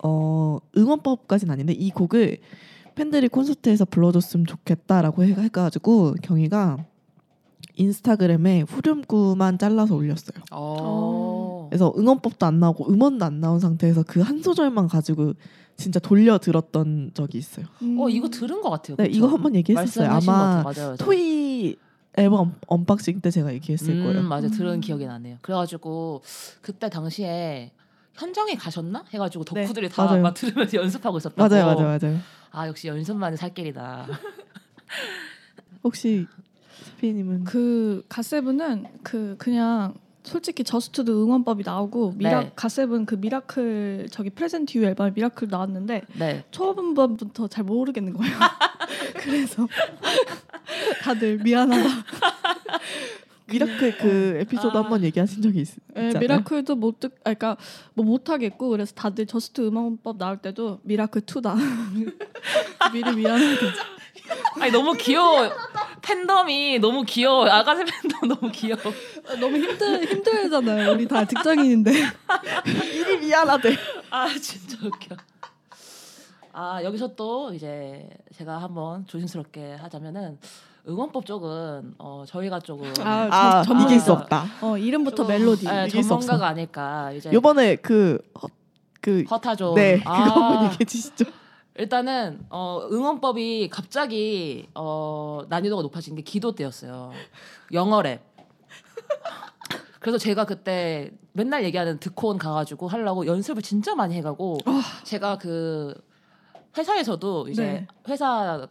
[0.03, 2.39] 어 응원법까지는 아닌데 이 곡을
[2.95, 6.83] 팬들이 콘서트에서 불러줬으면 좋겠다라고 해- 해가지고 경희가
[7.75, 10.43] 인스타그램에 후렴구만 잘라서 올렸어요.
[10.51, 11.67] 어.
[11.69, 15.33] 그래서 응원법도 안 나오고 음원도 안 나온 상태에서 그 한 소절만 가지고
[15.77, 17.65] 진짜 돌려 들었던 적이 있어요.
[17.99, 18.95] 어 이거 들은 것 같아요.
[18.97, 19.17] 네, 그쵸?
[19.17, 20.09] 이거 한번 얘기했었어요.
[20.09, 20.63] 아마.
[20.63, 20.95] 맞아요.
[20.97, 21.75] 토이
[22.17, 24.21] 앨범 언박싱 때 제가 얘기했을 음, 거예요.
[24.23, 24.81] 맞아 들은 음.
[24.81, 25.37] 기억이 나네요.
[25.41, 26.21] 그래가지고
[26.61, 27.71] 그때 당시에
[28.13, 30.21] 현장에 가셔나 해가지고 네, 덕후들이 다 맞아요.
[30.21, 31.47] 막 들으면서 연습하고 있었다고.
[31.49, 32.19] 맞아요, 맞아요, 맞아요.
[32.51, 34.07] 아 역시 연습만이 살 길이다.
[35.83, 36.27] 혹시
[37.01, 42.51] 스피님은 그 가세븐은 그 그냥 솔직히 저스트도 응원법이 나오고 미라 네.
[42.55, 46.43] 가세븐 그 미라클 저기 프레젠트 유 앨범 미라클 나왔는데 네.
[46.51, 48.33] 초음 번부터 잘 모르겠는 거예요.
[49.17, 49.67] 그래서
[51.01, 51.89] 다들 미안하다.
[53.49, 54.83] Miracle 그 에피소드 아.
[54.83, 56.19] 한번 얘기하신 적이 있, 예, 있잖아요.
[56.19, 57.57] Miracle도 못 듣, 아, 그러니까
[57.95, 61.57] 뭐 못하겠고 그래서 다들 Just 응원법 나올 때도 Miracle 2다.
[62.93, 64.00] 미리 미안하다.
[64.59, 65.49] 아니 너무 귀여워.
[66.01, 67.47] 팬덤이 너무 귀여워.
[67.47, 68.79] 아가새 팬덤 너무 귀여워.
[69.39, 70.91] 너무 힘들 힘들잖아요.
[70.93, 71.91] 우리 다 직장인인데.
[72.93, 73.75] 일이 미안하대.
[74.09, 75.15] 아 진짜 웃겨.
[76.53, 80.37] 아 여기서 또 이제 제가 한번 조심스럽게 하자면은
[80.87, 84.11] 응원법 쪽은 어 저희가 조금 아, 아 전- 이길 수.
[84.11, 84.45] 없다.
[84.61, 85.67] 어 이름부터 조금, 멜로디.
[85.89, 86.47] 수 전문가가.
[86.47, 88.47] 아닐까 이제 요번에 그 어,
[88.99, 91.25] 그 허타 좀 네, 그거 아, 한번 얘기해 주시죠.
[91.75, 97.11] 일단은 어, 응원법이 갑자기 어, 난이도가 높아진 게 기도 때였어요.
[97.73, 98.19] 영어 랩.
[99.99, 104.57] 그래서 제가 그때 맨날 얘기하는 드콘 가가지고 하려고 연습을 진짜 많이 해가고
[105.03, 105.93] 제가 그
[106.77, 107.87] 회사에서도 이제 네.
[108.09, 108.67] 회사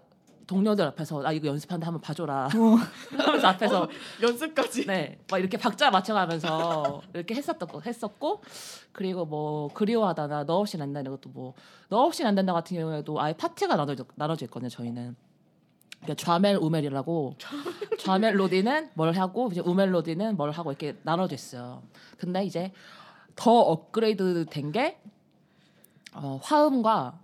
[0.50, 2.48] 동료들 앞에서 나 이거 연습하는데 한번 봐줘라 어.
[3.16, 3.88] 하면서 앞에서
[4.20, 4.84] 연습까지.
[4.84, 8.42] 네, 막 이렇게 박자 맞춰가면서 이렇게 했었던 거 했었고
[8.90, 13.32] 그리고 뭐 그리워하다나 너 없이 안 된다 이것도 뭐너 없이 안 된다 같은 경우에도 아예
[13.32, 15.14] 파트가 나눠져 나눠져 있거든요 저희는.
[16.00, 17.36] 그러니까 좌멜 우멜이라고
[18.00, 21.84] 좌멜로디는 뭘 하고 이제 우멜로디는 뭘 하고 이렇게 나눠져 있어요.
[22.18, 22.72] 근데 이제
[23.36, 24.98] 더 업그레이드 된게
[26.12, 27.20] 어, 화음과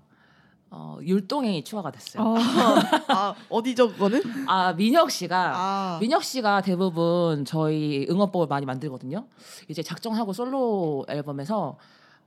[0.70, 2.22] 어, 율동행이 추가가 됐어요.
[2.22, 2.34] 어.
[3.08, 4.20] 아 어디죠 그거는?
[4.48, 9.26] 아 민혁 씨가 아 민혁 씨가 대부분 저희 응원법을 많이 만들거든요.
[9.68, 11.78] 이제 작정하고 솔로 앨범에서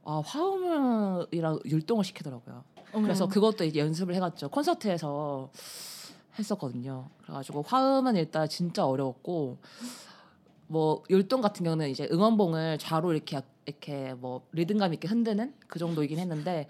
[0.05, 2.63] 아, 화음이랑 율동을 시키더라고요.
[3.03, 4.49] 그래서 그것도 이제 연습을 해갔죠.
[4.49, 5.51] 콘서트에서
[6.39, 7.09] 했었거든요.
[7.21, 9.57] 그래가지고 화음은 일단 진짜 어려웠고
[10.67, 15.77] 뭐 율동 같은 경우는 이제 응원봉을 좌로 이렇게 약- 이렇게 뭐 리듬감 있게 흔드는 그
[15.77, 16.67] 정도이긴 했는데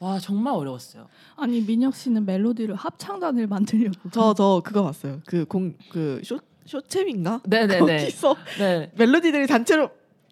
[0.00, 1.06] 와 정말 어려웠어요.
[1.36, 4.08] 아니 민혁 씨는 멜로디를 합창단을 만들려고.
[4.10, 5.20] 저 저 그거 봤어요.
[5.26, 7.40] 그 공 그 쇼 쇼챔인가?
[7.44, 7.78] 네네네.
[7.78, 8.90] 거기서 네.
[8.96, 9.90] 멜로디들이 단체로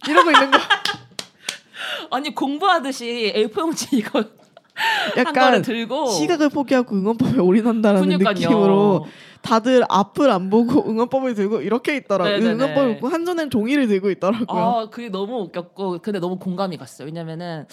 [0.09, 0.59] 이러고 있는 거.
[2.11, 8.35] 아니 공부하듯이 A4용지 이거 한 거를 약간 들고 시각을 포기하고 응원법에 올인한다라는 그러니까요.
[8.35, 9.07] 느낌으로
[9.43, 12.39] 다들 앞을 안 보고 응원법을 들고 이렇게 있더라고요.
[12.39, 12.53] 네네네.
[12.55, 14.47] 응원법을 들고 한 손엔 종이를 들고 있더라고요.
[14.63, 17.07] 아 그게 너무 웃겼고 근데 너무 공감이 갔어요.
[17.07, 17.67] 왜냐면은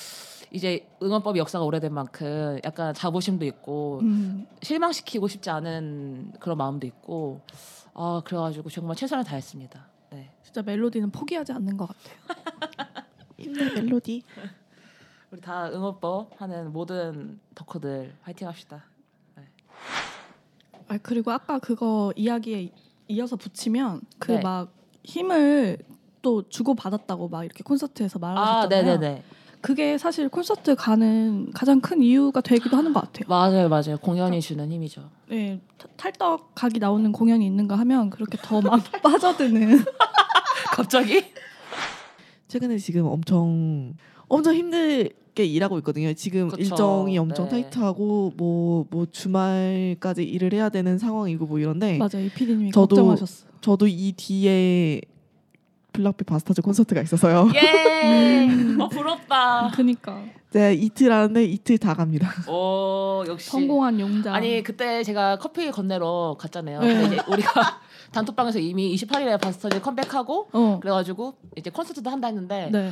[0.56, 4.48] 이제 응원법이 역사가 오래된 만큼 약간 자부심도 있고 음.
[4.62, 7.42] 실망시키고 싶지 않은 그런 마음도 있고
[7.94, 9.86] 아 그래가지고 정말 최선을 다했습니다.
[10.12, 10.32] 네.
[10.44, 13.06] 진짜 멜로디는 포기하지 않는 것 같아요.
[13.38, 14.24] 힘내 멜로디.
[15.32, 18.86] 우리 다 응원법 하는 모든 덕후들 화이팅 합시다.
[20.88, 22.72] 아 그리고 아까 그거 이야기에
[23.10, 24.40] 이어서 붙이면 그 네.
[24.40, 24.72] 막
[25.04, 25.80] 힘을
[26.22, 29.00] 또 주고 받았다고 막 이렇게 콘서트에서 아 말하셨잖아요.
[29.00, 29.24] 네네네
[29.66, 33.26] 그게 사실 콘서트 가는 가장 큰 이유가 되기도 하는 것 같아요.
[33.28, 35.10] 맞아요 맞아요 공연이 주는 힘이죠.
[35.28, 39.84] 네, 타- 탈덕 각이 나오는 공연이 있는가 하면 그렇게 더 막 빠져드는.
[40.72, 41.24] 갑자기?
[42.48, 43.96] 최근에 지금 엄청
[44.28, 46.14] 엄청 힘들게 일하고 있거든요.
[46.14, 46.62] 지금 그쵸.
[46.62, 47.52] 일정이 엄청 네.
[47.64, 53.48] 타이트하고 뭐뭐 주말까지 일을 해야 되는 상황이고 뭐 이런데 맞아요, 이 PD님이 저도- 걱정하셨어.
[53.62, 55.02] 저도 이 뒤에
[55.96, 57.50] 블락비 바스타즈 콘서트가 있어서요.
[57.56, 58.46] 예.
[58.48, 58.80] 음.
[58.80, 59.72] 어 부럽다.
[59.76, 62.30] 그니까 네 이틀 하는데 이틀 다 갑니다.
[62.50, 63.50] 오 역시.
[63.50, 64.34] 성공한 용자.
[64.34, 66.80] 아니 그때 제가 커피 건네러 갔잖아요.
[66.82, 66.94] 네.
[66.94, 67.52] 근데 이제 우리가
[68.12, 72.92] 단톡방에서 이미 28일에 바스터즈 컴백하고 어, 그래가지고 이제 콘서트도 한다 했는데 네.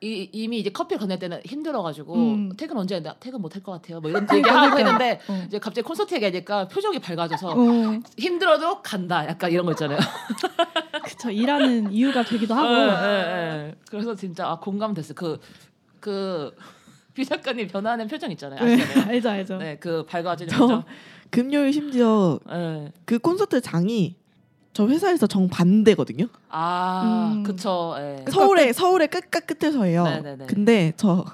[0.00, 2.52] 이, 이미 이제 커피 건넬 때는 힘들어가지고 음.
[2.56, 4.00] 퇴근 언제 했는데 퇴근 못 할 것 같아요.
[4.00, 5.04] 뭐 이런 그러니까, 얘기 하고 그러니까.
[5.04, 5.44] 했는데 어.
[5.46, 9.26] 이제 갑자기 콘서트 얘기하니까 표정이 밝아져서 어, 힘들어도 간다.
[9.26, 9.98] 약간 이런 거 있잖아요.
[11.04, 12.68] 그쵸 일하는 이유가 되기도 하고.
[12.68, 13.74] 예, 예, 예.
[13.90, 15.14] 그래서 진짜 아, 공감됐어요.
[16.00, 16.54] 그그
[17.14, 18.62] 비 작가님 변하는 표정 있잖아요.
[18.64, 19.08] 네, 아시잖아요.
[19.08, 19.56] 알죠, 알죠.
[19.58, 20.84] 네, 그 밝아지는 저- 표정.
[21.30, 22.92] 금요일 심지어 예.
[23.06, 24.16] 그 콘서트 장이
[24.74, 26.26] 저 회사에서 정 반대거든요.
[26.50, 27.42] 아, 음.
[27.44, 27.94] 그쵸.
[27.98, 28.24] 예.
[28.30, 30.02] 서울에 서울의 끝과 끝에서예요.
[30.04, 30.46] 네네네.
[30.46, 31.24] 근데 저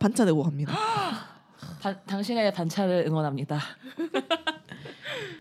[0.00, 0.74] 반차 내고 갑니다.
[1.80, 3.60] 반- 당신의 반차를 응원합니다.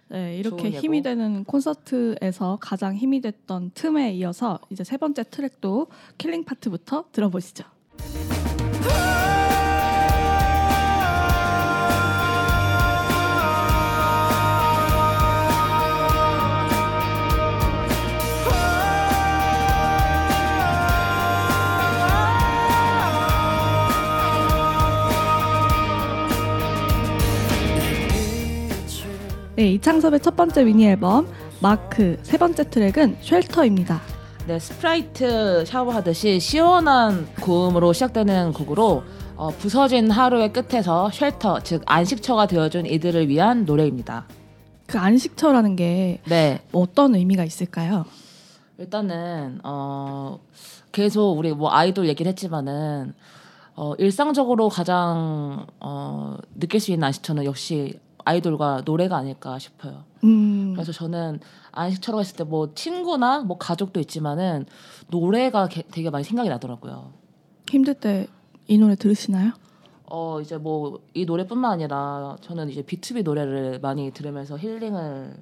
[0.10, 0.78] 네, 이렇게 예고.
[0.78, 5.88] 힘이 되는 콘서트에서 가장 힘이 됐던 틈에 이어서 이제 세 번째 트랙도
[6.20, 7.64] 킬링 파트부터 들어보시죠.
[29.62, 31.28] 네, 이창섭의 첫 번째 미니 앨범
[31.62, 34.02] 마크 세 번째 트랙은 Shelter입니다.
[34.48, 39.04] 네, 스프라이트 샤워하듯이 시원한 고음으로 시작되는 곡으로
[39.36, 44.26] 어, 부서진 하루의 끝에서 shelter, 즉 안식처가 되어준 이들을 위한 노래입니다.
[44.88, 48.06] 그 안식처라는 게 네, 어떤 의미가 있을까요?
[48.80, 50.40] 일단은 어,
[50.92, 53.14] 계속 우리 뭐 아이돌 얘기를 했지만은
[53.76, 60.04] 어, 일상적으로 가장 어, 느낄 수 있는 안식처는 역시 아이돌과 노래가 아닐까 싶어요.
[60.24, 60.74] 음.
[60.74, 61.40] 그래서 저는
[61.72, 64.66] 안식처럼 했을 때 뭐 친구나 뭐 가족도 있지만은
[65.10, 67.14] 노래가 게- 되게 많이 생각이 나더라고요.
[67.70, 68.28] 힘들 때
[68.68, 69.52] 이 노래 들으시나요?
[70.06, 75.36] 어 이제 뭐 이 노래뿐만 아니라 저는 이제 비투비 노래를 많이 들으면서 힐링을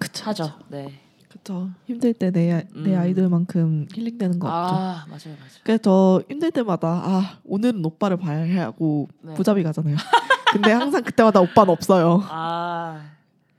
[0.00, 0.24] 그쵸.
[0.26, 0.52] 하죠.
[0.68, 1.00] 네.
[1.28, 1.68] 그쵸.
[1.86, 2.94] 힘들 때 내내 음.
[2.98, 4.74] 아이돌만큼 힐링되는 거 없죠.
[4.74, 5.60] 아 맞아요, 맞아요.
[5.64, 9.34] 그래서 저 힘들 때마다 아 오늘은 오빠를 봐야 하고 네.
[9.34, 9.96] 부잡이 가잖아요.
[10.52, 12.22] 근데 항상 그때마다 오빠는 없어요.
[12.28, 13.02] 아,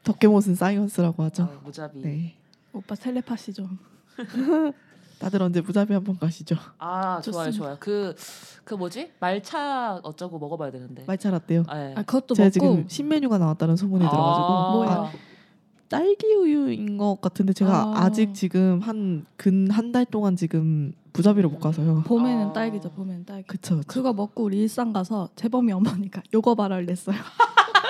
[0.04, 1.44] 덕계못은 science라고 하죠.
[1.44, 2.00] 아 무자비.
[2.02, 2.36] 네.
[2.74, 3.78] 오빠 텔레파시 좀.
[5.20, 6.56] 다들 언제 무자비 한번 가시죠.
[6.78, 7.52] 아 좋아요.
[7.52, 7.78] 좋아요.
[7.80, 8.16] 그
[8.64, 11.04] 그 뭐지 말차 어쩌고 먹어봐야 되는데.
[11.08, 11.64] 말차 라떼요.
[11.68, 11.94] 아, 예.
[11.98, 15.10] 아 그것도 제가 먹고 지금 신메뉴가 나왔다는 소문이 들어가지고 아, 뭐예요?
[15.90, 17.94] 딸기 우유인 것 같은데 제가 아.
[18.06, 18.10] 아.
[18.12, 22.04] 직 지금 한 근 한 달 동안 지금 무자비를 못 가서요.
[22.06, 22.54] 봄에는 아.
[22.54, 22.92] 딸기죠.
[22.92, 23.48] 봄에는 딸기.
[23.48, 23.78] 그쵸.
[23.78, 23.88] 그쵸.
[23.88, 27.16] 그거 먹고 우리 일산 가서 재범이 어머니가 요거 바라를 냈어요.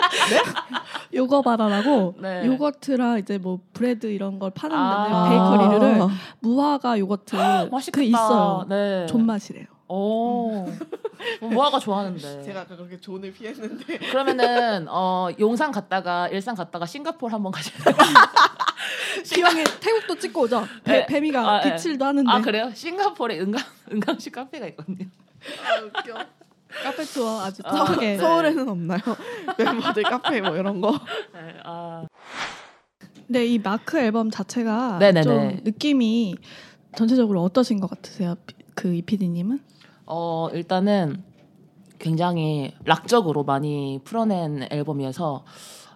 [1.13, 2.45] 요거 바라라고 네.
[2.45, 5.29] 요거트랑 이제 뭐 bread 이런 걸 파는 아.
[5.29, 6.07] 베이커리를
[6.39, 7.35] 무화과 요거트
[7.71, 7.91] 맛있겠다.
[7.91, 8.65] 그 있어요.
[8.69, 9.05] 네.
[9.07, 9.65] 존맛이래요.
[9.89, 10.65] 오.
[11.41, 12.43] 무화과 좋아하는데.
[12.43, 17.95] 제가 아까 그렇게 존을 피했는데 그러면은 어 용산 갔다가 일산 갔다가 싱가포르 한번 가실래요?
[19.25, 20.63] 기왕에 태국도 찍고 오죠.
[20.83, 21.05] 배, 네.
[21.07, 21.71] 뱀이가 아, 네.
[21.75, 22.71] 비칠도 하는데 아 그래요?
[22.73, 25.07] 싱가포르에 은강 은강식 카페가 있거든요.
[25.67, 26.25] 아 웃겨.
[26.83, 28.17] 카페 투어 아주 아, 네.
[28.17, 28.99] 서울에는 없나요?
[29.57, 30.91] 멤버들 카페 뭐 이런 거.
[31.33, 32.05] 네, 아.
[33.27, 35.23] 네, 이 마크 앨범 자체가 네네네.
[35.23, 36.35] 좀 느낌이
[36.95, 38.35] 전체적으로 어떠신 것 같으세요?
[38.79, 39.59] 그 이피디님은?
[40.05, 41.21] 어 일단은
[41.99, 45.43] 굉장히 락적으로 많이 풀어낸 앨범이어서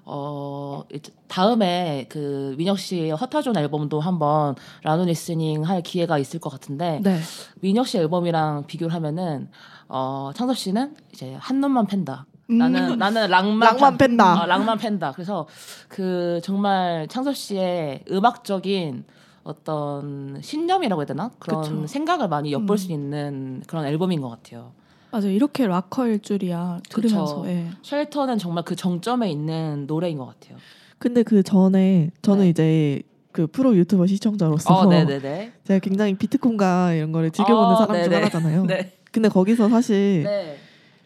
[0.05, 0.83] 어
[1.29, 7.19] 다음에 그 민혁 씨의 허타존 앨범도 한번 라노 listening 할 기회가 있을 것 같은데 네.
[7.61, 9.49] 민혁 씨 앨범이랑 비교를 하면은
[9.87, 12.25] 어 창섭 씨는 이제 한 놈만 팬다.
[12.49, 12.57] 음.
[12.57, 14.43] 나는 나는 락만 락만 팬다.
[14.43, 15.13] 어, 락만 팬다.
[15.13, 15.47] 그래서
[15.87, 19.05] 그 정말 창섭 씨의 음악적인
[19.43, 21.87] 어떤 신념이라고 해야 되나 그런 그쵸.
[21.87, 22.77] 생각을 많이 엿볼 음.
[22.77, 24.71] 수 있는 그런 앨범인 것 같아요.
[25.11, 25.29] 맞아요.
[25.29, 27.43] 이렇게 락커일 줄이야 들으면서.
[27.47, 27.69] 예.
[27.83, 30.57] Shelter는 정말 그 정점에 있는 노래인 것 같아요.
[30.97, 32.49] 근데 그 전에 저는 네.
[32.49, 33.01] 이제
[33.31, 34.89] 그 프로 유튜버 시청자로서 어.
[35.65, 38.13] 제가 굉장히 비트콤과 이런 거를 즐겨보는 어, 사람 중.
[38.13, 38.65] 하나잖아요.
[38.67, 38.93] 네.
[39.11, 40.57] 근데 거기서 사실 네.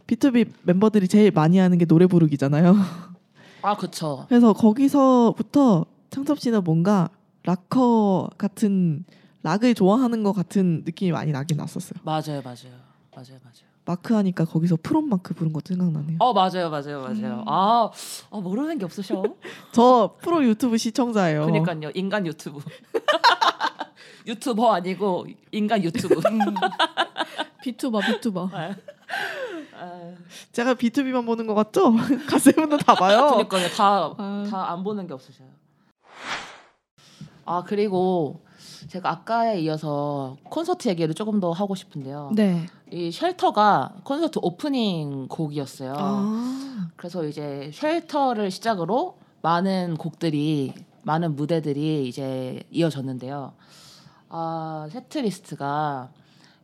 [0.06, 2.76] BTOB 멤버들이 제일 많이 하는 게 노래 부르기잖아요.
[3.62, 4.26] 아 그쵸.
[4.30, 7.10] 그래서 거기서부터 창섭 씨는 뭔가
[7.48, 9.06] 락커 같은
[9.42, 11.98] 락을 좋아하는 것 같은 느낌이 많이 나긴 났었어요.
[12.04, 12.76] 맞아요, 맞아요,
[13.16, 13.68] 맞아요, 맞아요.
[13.86, 16.18] 마크 하니까 거기서 From Mark 부른 것도 생각나네요.
[16.20, 17.40] 어 맞아요, 맞아요, 맞아요.
[17.40, 17.44] 음.
[17.48, 17.90] 아,
[18.32, 19.24] 아 모르는 게 없으셔.
[19.72, 21.46] 저 프로 유튜브 시청자예요.
[21.46, 22.60] 그러니까요, 인간 유튜브.
[24.28, 26.16] 유튜버 아니고 인간 유튜브.
[26.16, 26.40] 음.
[27.64, 28.50] 비투버 비투버.
[28.52, 28.76] 아,
[30.52, 31.94] 제가 B2B만 보는 것 같죠?
[32.28, 33.28] 가세분도 다 봐요.
[33.28, 34.48] 그러니까요, 다 아.
[34.50, 35.48] 다안 보는 게 없으셔요.
[37.48, 38.42] 아 그리고
[38.90, 42.32] 제가 아까에 이어서 콘서트 얘기를 조금 더 하고 싶은데요.
[42.36, 42.66] 네.
[42.92, 45.94] 이 Shelter가 콘서트 오프닝 곡이었어요.
[45.98, 53.54] 아, 그래서 이제 Shelter를 시작으로 많은 곡들이 많은 무대들이 이제 이어졌는데요.
[54.30, 56.10] 아, 세트 리스트가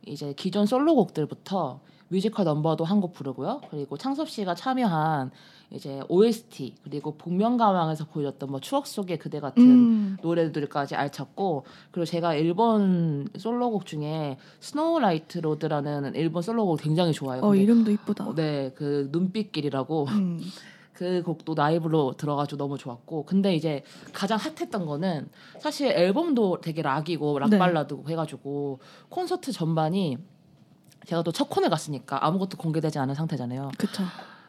[0.06, 3.62] 이제 기존 솔로곡들부터 뮤지컬 넘버도 한 곡 부르고요.
[3.70, 5.30] 그리고 창섭 씨가 참여한
[5.70, 10.16] 이제 OST 그리고 복면가왕에서 보여줬던 뭐 추억 속의 그대 같은 음.
[10.22, 17.44] 노래들까지 알찼고 그리고 제가 일본 솔로곡 중에 Snow Light Road라는 일본 솔로곡 굉장히 좋아해요.
[17.44, 18.28] 어 이름도 이쁘다.
[18.28, 20.40] 어, 네, 그 눈빛길이라고 음.
[20.92, 27.40] 그 곡도 라이브로 들어가지고 너무 좋았고 근데 이제 가장 핫했던 거는 사실 앨범도 되게 락이고
[27.40, 27.58] 락 네.
[27.58, 30.18] 발라드고 해가지고 콘서트 전반이
[31.06, 33.72] 제가 또 첫 콘에 갔으니까 아무것도 공개되지 않은 상태잖아요.
[33.76, 34.04] 그쵸.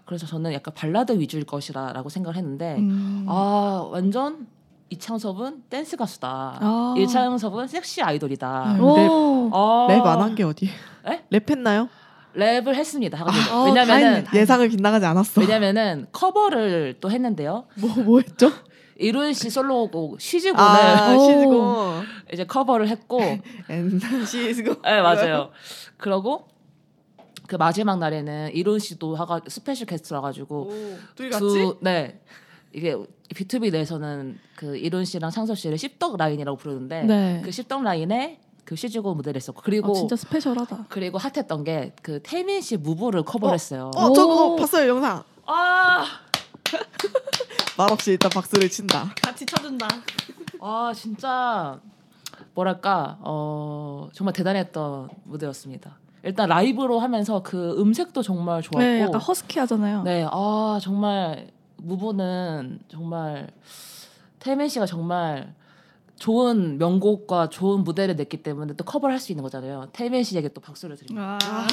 [0.05, 3.25] 그래서 저는 약간 발라드 위주일 것이라고 생각을 했는데 음.
[3.27, 4.47] 아 완전
[4.89, 6.59] 이창섭은 댄스 가수다.
[6.61, 6.93] 아.
[6.97, 8.75] 이창섭은 섹시 아이돌이다.
[8.75, 8.81] 음.
[8.83, 9.49] 오.
[9.51, 10.69] 아, 랩안 한 게 어디?
[11.07, 11.21] 에?
[11.31, 11.89] 랩했나요?
[12.35, 13.25] 랩을 했습니다.
[13.51, 14.25] 어, 왜냐면은.
[14.33, 15.41] 예상을 빗나가지 않았어.
[15.41, 17.65] 왜냐면은 커버를 또 했는데요.
[17.75, 18.51] 뭐, 뭐 했죠?
[18.97, 21.19] 일훈 씨 솔로곡 She's gone을 아, 오.
[21.19, 21.93] She's gone.
[22.33, 23.19] 이제 커버를 했고,
[23.69, 24.81] 네앤 시즈고.
[24.83, 25.49] 맞아요.
[25.97, 26.47] 그러고
[27.47, 30.71] 그 마지막 날에는 일훈 씨도 하가 special guest라 가지고
[31.15, 32.19] 둘이 두 네.
[32.73, 32.95] 이게
[33.33, 37.41] B2B 내에서는 그 이룬 씨랑 창섭 씨를 씹덕 라인이라고 부르는데 네.
[37.43, 40.87] 그 씹덕 라인에 그 쉬지고 무대를 했었고 그리고 어, 진짜 스페셜하다.
[40.89, 43.91] 그리고 핫했던 게 그 태민 씨 무브를 커버했어요.
[43.95, 44.55] 어, 저거 오.
[44.55, 45.23] 봤어요 영상.
[45.45, 46.03] 아,
[47.77, 49.13] 말없이 일단 박수를 친다.
[49.21, 49.87] 같이 쳐준다.
[50.59, 51.79] 아 진짜
[52.53, 55.97] 뭐랄까 어 정말 대단했던 무대였습니다.
[56.25, 60.01] 일단 라이브로 하면서 그 음색도 정말 좋았고 네, 약간 허스키하잖아요.
[60.03, 63.51] 네, 아 정말 무브는 정말
[64.39, 65.53] 태민 씨가 정말
[66.17, 69.89] 좋은 명곡과 좋은 무대를 냈기 때문에 또 커버를 할 수 있는 거잖아요.
[69.93, 71.37] 태민 씨에게 또 박수를 드립니다.
[71.43, 71.67] 아,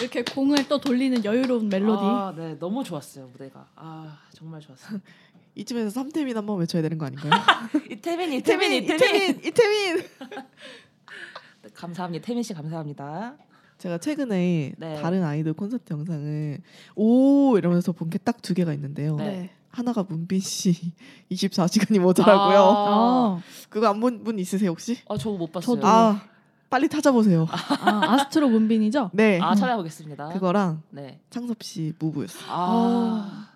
[0.00, 2.02] 이렇게 공을 또 돌리는 여유로운 멜로디.
[2.04, 3.66] 아, 네, 너무 좋았어요 무대가.
[3.74, 5.00] 아, 정말 좋았어요.
[5.56, 7.32] 이쯤에서 삼태민 한번 외쳐야 되는 거 아닌가요?
[7.90, 8.86] 이태민, 이태민, 이태민.
[8.86, 9.96] 이태민, 이태민.
[11.62, 12.24] 네, 감사합니다.
[12.24, 13.36] 태민 씨 감사합니다.
[13.82, 15.02] 제가 최근에 네.
[15.02, 16.60] 다른 아이돌 콘서트 영상을
[16.94, 19.16] 오 이러면서 본 게 딱 두 개가 있는데요.
[19.16, 19.50] 네.
[19.70, 20.72] 하나가 문빈 씨
[21.32, 22.58] 24시간이 모자라고요.
[22.58, 24.98] 아, 아, 그거 안 본 분 있으세요 혹시?
[25.08, 25.74] 아, 저거 못 봤어요.
[25.76, 25.86] 저도.
[25.88, 26.22] 아
[26.70, 27.46] 빨리 찾아보세요.
[27.50, 29.10] 아, 아스트로 문빈이죠?
[29.14, 29.40] 네.
[29.40, 30.28] 아, 찾아보겠습니다.
[30.28, 31.18] 그거랑 네.
[31.30, 32.44] 창섭 씨 무브였어요.
[32.48, 33.48] 아,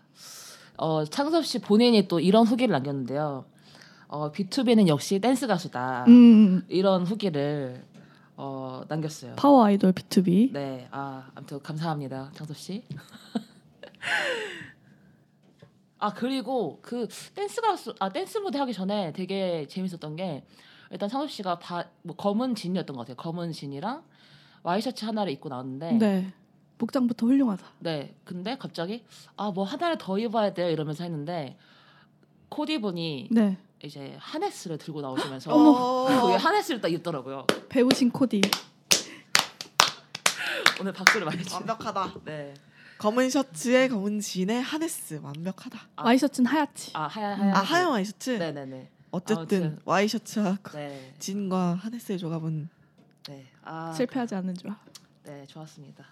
[0.76, 3.44] 어, 창섭 씨 본인이 또 이런 후기를 남겼는데요.
[4.08, 6.04] 어, BTOB는 역시 댄스 가수다.
[6.08, 7.84] 음, 이런 후기를
[8.36, 9.34] 어, 남겼어요.
[9.36, 10.52] 파워 아이돌 BTOB.
[10.52, 12.84] 네, 아, 아무튼 감사합니다, 창섭 씨.
[15.98, 20.44] 아 그리고 그 댄스 가수, 아 댄스 무대 하기 전에 되게 재밌었던 게
[20.90, 23.16] 일단 창섭 씨가 바, 뭐 검은 진이었던 것 같아요.
[23.16, 24.04] 검은 진이랑
[24.62, 26.32] 와이셔츠 하나를 입고 나왔는데 네.
[26.78, 27.64] 복장부터 훌륭하다.
[27.78, 28.14] 네.
[28.24, 29.04] 근데 갑자기
[29.36, 31.56] 아 뭐 하나를 더 입어야 돼요 이러면서 했는데
[32.50, 33.56] 코디 분이 네.
[33.86, 35.50] 이제 하네스를 들고 나오시면서.
[35.50, 37.46] 거기 하네스를 딱 입더라고요.
[37.68, 38.40] 배우신 코디.
[40.80, 41.54] 오늘 박수를 많이 주네.
[41.54, 42.14] 완벽하다.
[42.24, 42.54] 네.
[42.98, 45.78] 검은 셔츠에 검은 진에 하네스 완벽하다.
[45.96, 46.04] 아.
[46.04, 46.90] 와이셔츠는 하얗지.
[46.94, 47.54] 아 하얀 하얀.
[47.56, 48.30] 아 하얀 와이셔츠.
[48.30, 48.90] 네네네.
[49.10, 49.78] 어쨌든 아무튼.
[49.84, 51.14] 와이셔츠와 네.
[51.18, 52.68] 진과 하네스의 조합은
[53.28, 53.46] 네.
[53.62, 54.78] 아 실패하지 않는 조합.
[55.24, 56.04] 네 좋았습니다.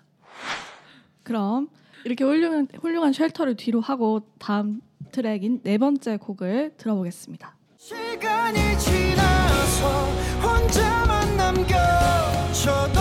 [1.22, 1.68] 그럼
[2.04, 4.80] 이렇게 훌륭한 훌륭한 Shelter를 뒤로 하고 다음
[5.12, 7.54] 트랙인 네 번째 곡을 들어보겠습니다.
[7.86, 10.06] 시간이 지나서
[10.42, 12.98] 혼자만 남겨져도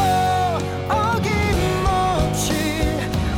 [0.89, 2.51] 어김없이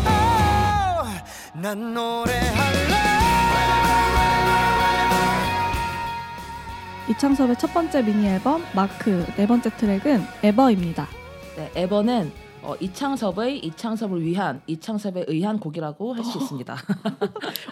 [0.08, 1.08] oh,
[1.54, 2.96] 난 노래할래
[7.12, 11.08] 이창섭의 첫 번째 미니 앨범 마크 네 번째 트랙은 Ever입니다.
[11.58, 16.74] 네 에버는 어, 이창섭의 이창섭을 위한 이창섭에 의한 곡이라고 할 수 있습니다.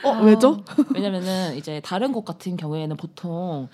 [0.04, 0.22] 어 아.
[0.22, 0.64] 왜죠?
[0.94, 3.68] 왜냐면은 이제 다른 곡 같은 경우에는 보통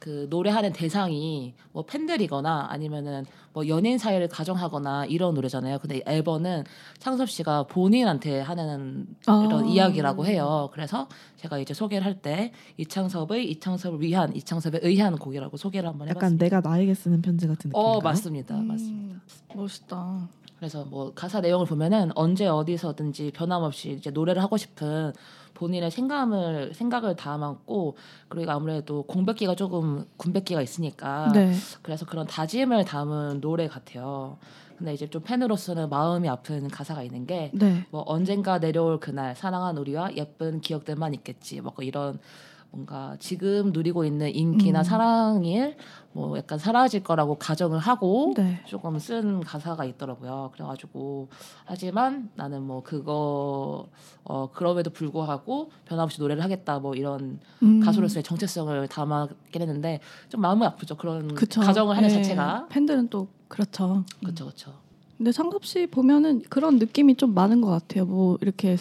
[0.00, 5.78] 그 노래하는 대상이 뭐 팬들이거나 아니면은 뭐 연인 사이를 가정하거나 이런 노래잖아요.
[5.78, 6.64] 근데 이 앨범은
[6.98, 9.44] 창섭 씨가 본인한테 하는 아.
[9.46, 10.68] 이런 이야기라고 해요.
[10.72, 16.32] 그래서 제가 이제 소개를 할 때 이창섭의 이창섭을 위한 이창섭에 의한 곡이라고 소개를 한번 약간
[16.32, 16.44] 해봤습니다.
[16.44, 17.92] 내가 나에게 쓰는 편지 같은 느낌인가요?
[17.96, 19.20] 어 맞습니다, 음, 맞습니다.
[19.54, 20.28] 멋있다.
[20.64, 25.12] 그래서 뭐 가사 내용을 보면은 언제 어디서든지 변함없이 이제 노래를 하고 싶은
[25.52, 27.98] 본인의 생각을 생각을 담았고
[28.28, 31.52] 그리고 아무래도 공백기가 조금 군백기가 있으니까 네.
[31.82, 34.38] 그래서 그런 다짐을 담은 노래 같아요.
[34.78, 37.84] 근데 이제 좀 팬으로서는 마음이 아픈 가사가 있는 게 네.
[37.90, 42.18] 뭐 언젠가 내려올 그날 사랑한 우리와 예쁜 기억들만 있겠지 뭐 이런
[42.74, 44.84] 뭔가 지금 누리고 있는 인기나 음.
[44.84, 45.76] 사랑일
[46.12, 48.60] 뭐 약간 사라질 거라고 가정을 하고 네.
[48.66, 50.50] 조금 쓴 가사가 있더라고요.
[50.52, 51.28] 그래가지고
[51.64, 53.86] 하지만 나는 뭐 그거
[54.24, 60.64] 어 그럼에도 불구하고 변함없이 노래를 하겠다 뭐 이런 음, 가수로서의 정체성을 담았긴 했는데 좀 마음이
[60.66, 60.96] 아프죠.
[60.96, 61.60] 그런 그쵸.
[61.60, 62.14] 가정을 하는 네.
[62.16, 64.04] 자체가 팬들은 또 그렇죠.
[64.20, 64.72] 그렇죠, 그렇죠.
[65.16, 68.04] 근데 상섭 씨 보면은 그런 느낌이 좀 많은 것 같아요.
[68.04, 68.76] 뭐 이렇게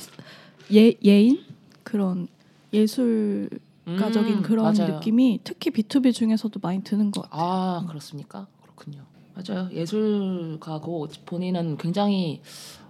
[0.73, 1.43] 예 예인
[1.83, 2.27] 그런
[2.73, 3.49] 예술
[3.85, 7.41] 가적인 그런 느낌이 특히 B2B 중에서도 많이 드는 것 같아요.
[7.41, 8.47] 아 그렇습니까?
[8.61, 9.03] 그렇군요.
[9.35, 9.69] 맞아요.
[9.73, 12.41] 예술가고 본인은 굉장히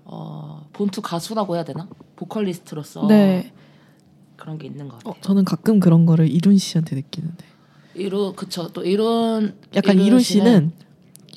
[0.05, 1.87] 어, 본투 가수라고 해야 되나?
[2.15, 3.53] 보컬리스트로서 네.
[4.35, 5.13] 그런 게 있는 것 같아요.
[5.13, 7.45] 어, 저는 가끔 그런 거를 이룬 씨한테 느끼는데
[7.95, 8.69] 이루 그쵸.
[8.73, 10.71] 또 이룬 약간 이룬 씨는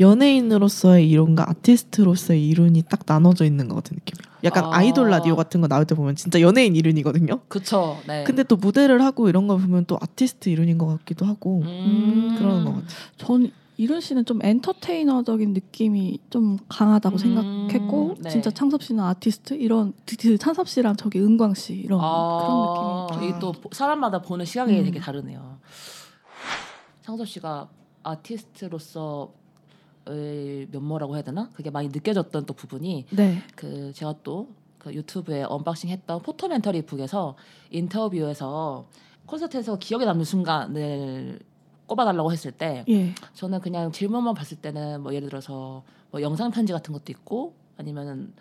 [0.01, 4.36] 연예인으로서의 이론과 아티스트로서의 이론이 딱 나눠져 있는 것 같은 느낌이에요.
[4.47, 4.77] 약간 아.
[4.79, 4.83] 아.
[4.83, 7.41] 이돌 라디오 같은 거 나올 때 보면 진짜 연예인 이론이거든요.
[7.49, 7.99] 그쵸.
[8.07, 8.25] 네.
[8.25, 12.65] 근데 또 무대를 하고 이런 거 보면 또 아티스트 이론인 것 같기도 하고 음, 그러는
[12.65, 12.89] 것 같아요.
[13.19, 18.31] 전 일훈 씨는 좀 엔터테이너적인 느낌이 좀 강하다고 음, 생각했고 네.
[18.31, 23.07] 진짜 창섭 씨는 아티스트 이런 그- 그 창섭 씨랑 저기 은광 씨 이런 아, 그런
[23.21, 24.85] 느낌이 이게 또 보- 사람마다 보는 시각이 음.
[24.85, 25.59] 되게 다르네요.
[27.03, 27.69] 창섭 씨가
[28.03, 29.46] 아티스트로서 의
[30.71, 31.51] 면모라고 해야 되나?
[31.53, 33.43] 그게 많이 느껴졌던 또 부분이 네.
[33.55, 37.35] 그 제가 또 그 유튜브에 unboxing 했던 photomentary book에서
[37.71, 38.87] 인터뷰에서
[39.27, 41.41] 콘서트에서 기억에 남는 순간을
[41.89, 43.13] 꼽아달라고 했을 때 예.
[43.35, 45.83] 저는 그냥 질문만 봤을 때는 뭐 예를 들어서
[46.13, 48.33] 뭐 영상 편지 같은 것도 있고 아니면은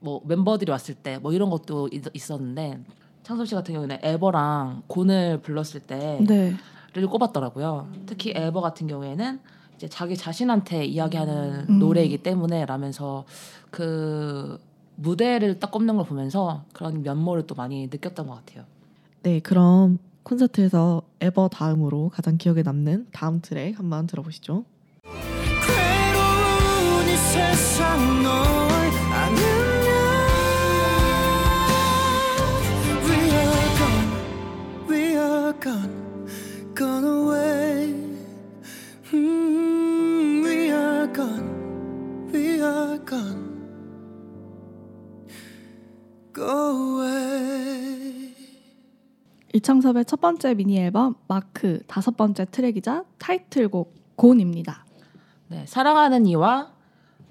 [0.00, 2.82] 뭐 멤버들이 왔을 때 뭐 이런 것도 있, 있었는데
[3.22, 6.56] 창섭 씨 같은 경우는 에버랑 곤을 불렀을 때를 네.
[6.94, 7.90] 꼽았더라고요.
[8.06, 9.40] 특히 에버 같은 경우에는
[9.80, 11.78] 이제 자기 자신한테 이야기하는 음.
[11.78, 13.24] 노래이기 때문에 라면서
[13.70, 14.60] 그
[14.96, 18.64] 무대를 딱 꼽는 걸 보면서 그런 면모를 또 많이 느꼈던 것 같아요.
[19.22, 24.66] 네, 그럼 콘서트에서 에버 다음으로 가장 기억에 남는 다음 트랙 한번 들어보시죠.
[49.60, 54.86] 이창섭의 첫 번째 미니 앨범 마크 다섯 번째 트랙이자 타이틀곡 곤입니다.
[55.48, 56.72] 네, 사랑하는 이와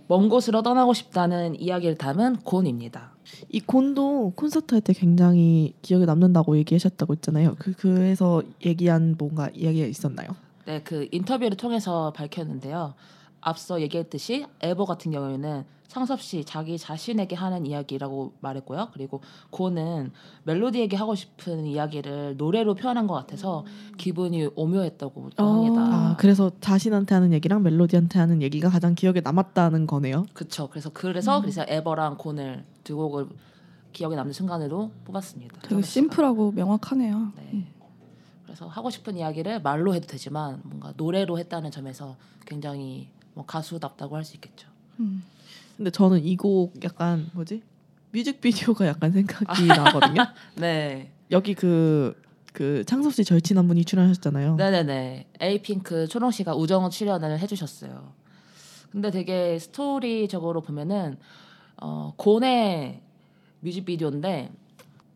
[0.07, 3.13] 먼 곳으로 떠나고 싶다는 이야기를 담은 곤입니다.
[3.49, 7.55] 이 곤도 콘서트 할 때 굉장히 기억에 남는다고 얘기하셨다고 했잖아요.
[7.57, 10.29] 그 그에서 얘기한 뭔가 이야기가 있었나요?
[10.65, 12.93] 네, 그 인터뷰를 통해서 밝혔는데요.
[13.41, 18.89] 앞서 얘기했듯이 에버 같은 경우에는 창섭 씨 자기 자신에게 하는 이야기라고 말했고요.
[18.93, 20.11] 그리고 고는
[20.43, 23.65] 멜로디에게 하고 싶은 이야기를 노래로 표현한 것 같아서
[23.97, 25.43] 기분이 오묘했다고 어.
[25.43, 25.81] 합니다.
[25.81, 30.27] 아, 그래서 자신한테 하는 얘기랑 멜로디한테 하는 얘기가 가장 기억에 남았다는 거네요.
[30.33, 30.69] 그쵸.
[30.69, 33.27] 그래서 그래서 그래서 에버랑 곤을 두 곡을
[33.91, 35.61] 기억에 남는 순간으로 뽑았습니다.
[35.61, 37.31] 되게 심플하고 명확하네요.
[37.35, 37.67] 네.
[38.43, 42.15] 그래서 하고 싶은 이야기를 말로 해도 되지만 뭔가 노래로 했다는 점에서
[42.45, 43.09] 굉장히
[43.39, 44.67] 뭐 가수답다고 할 수 있겠죠.
[44.99, 45.23] 음.
[45.77, 47.63] 근데 저는 이 곡 약간 뭐지?
[48.11, 50.23] 뮤직비디오가 약간 생각이 나거든요.
[50.55, 51.09] 네.
[51.31, 52.21] 여기 그,
[52.51, 54.55] 그 창섭 씨 절친 한 분이 출연하셨잖아요.
[54.57, 55.27] 네네네.
[55.39, 58.11] 에이핑크 초롱 씨가 우정 출연을 해주셨어요.
[58.91, 61.17] 근데 되게 스토리적으로 보면은
[61.77, 62.99] 어, 곤의
[63.61, 64.51] 뮤직비디오인데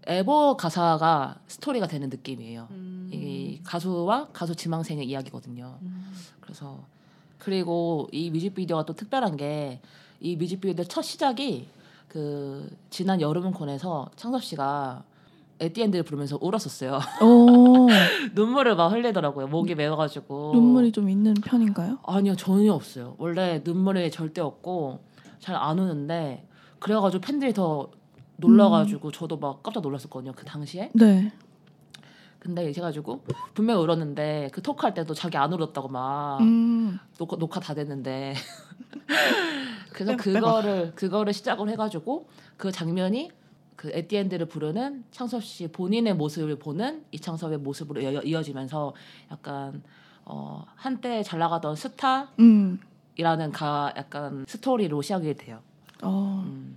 [0.05, 2.67] 에버 가사가 스토리가 되는 느낌이에요.
[2.71, 3.09] 음.
[3.11, 5.77] 이 가수와 가수 지망생의 이야기거든요.
[6.39, 6.85] 그래서
[7.43, 9.79] 그리고 이 뮤직비디오가 또 특별한 게
[10.23, 11.67] 이 뮤직비디오 첫 시작이
[12.07, 15.03] 그 지난 여름콘에서 창섭 씨가
[15.59, 16.99] At the end를 부르면서 울었었어요.
[17.21, 17.87] 오,
[18.33, 19.47] 눈물을 막 흘리더라고요.
[19.47, 21.99] 목이 메어가지고 눈물이 좀 있는 편인가요?
[22.05, 23.15] 아니요 전혀 없어요.
[23.17, 24.99] 원래 눈물이 절대 없고
[25.39, 26.47] 잘 안 우는데
[26.79, 27.89] 그래가지고 팬들이 더
[28.37, 30.31] 놀라가지고 저도 막 깜짝 놀랐었거든요.
[30.35, 30.89] 그 당시에.
[30.93, 31.31] 네.
[32.43, 33.23] 근데 이제 해가지고
[33.53, 36.99] 분명 히 울었는데 그 토크할 때도 자기 안 울었다고 막 음.
[37.17, 38.33] 녹화, 녹화 다 됐는데
[39.93, 40.23] 그래서 빼고.
[40.23, 42.27] 그거를 그거를 시작을 해가지고
[42.57, 43.31] 그 장면이
[43.77, 48.93] 그 At the end를 부르는 창섭 씨 본인의 모습을 보는 이창섭의 모습으로 이어, 이어지면서
[49.31, 49.81] 약간
[50.25, 53.51] 어 한때 잘 나가던 스타이라는 음.
[53.53, 55.59] 가 약간 스토리로 시작이 돼요.
[56.01, 56.43] 어.
[56.45, 56.75] 음.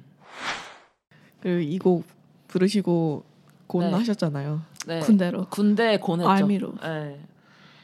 [1.40, 2.04] 그리고 이곡
[2.48, 3.24] 부르시고
[3.66, 3.96] 곤 네.
[3.96, 4.75] 하셨잖아요.
[4.86, 5.00] 네.
[5.00, 5.46] 군대로.
[5.50, 6.28] 군대 곤했죠.
[6.30, 6.72] 알미로.
[6.82, 7.20] 네.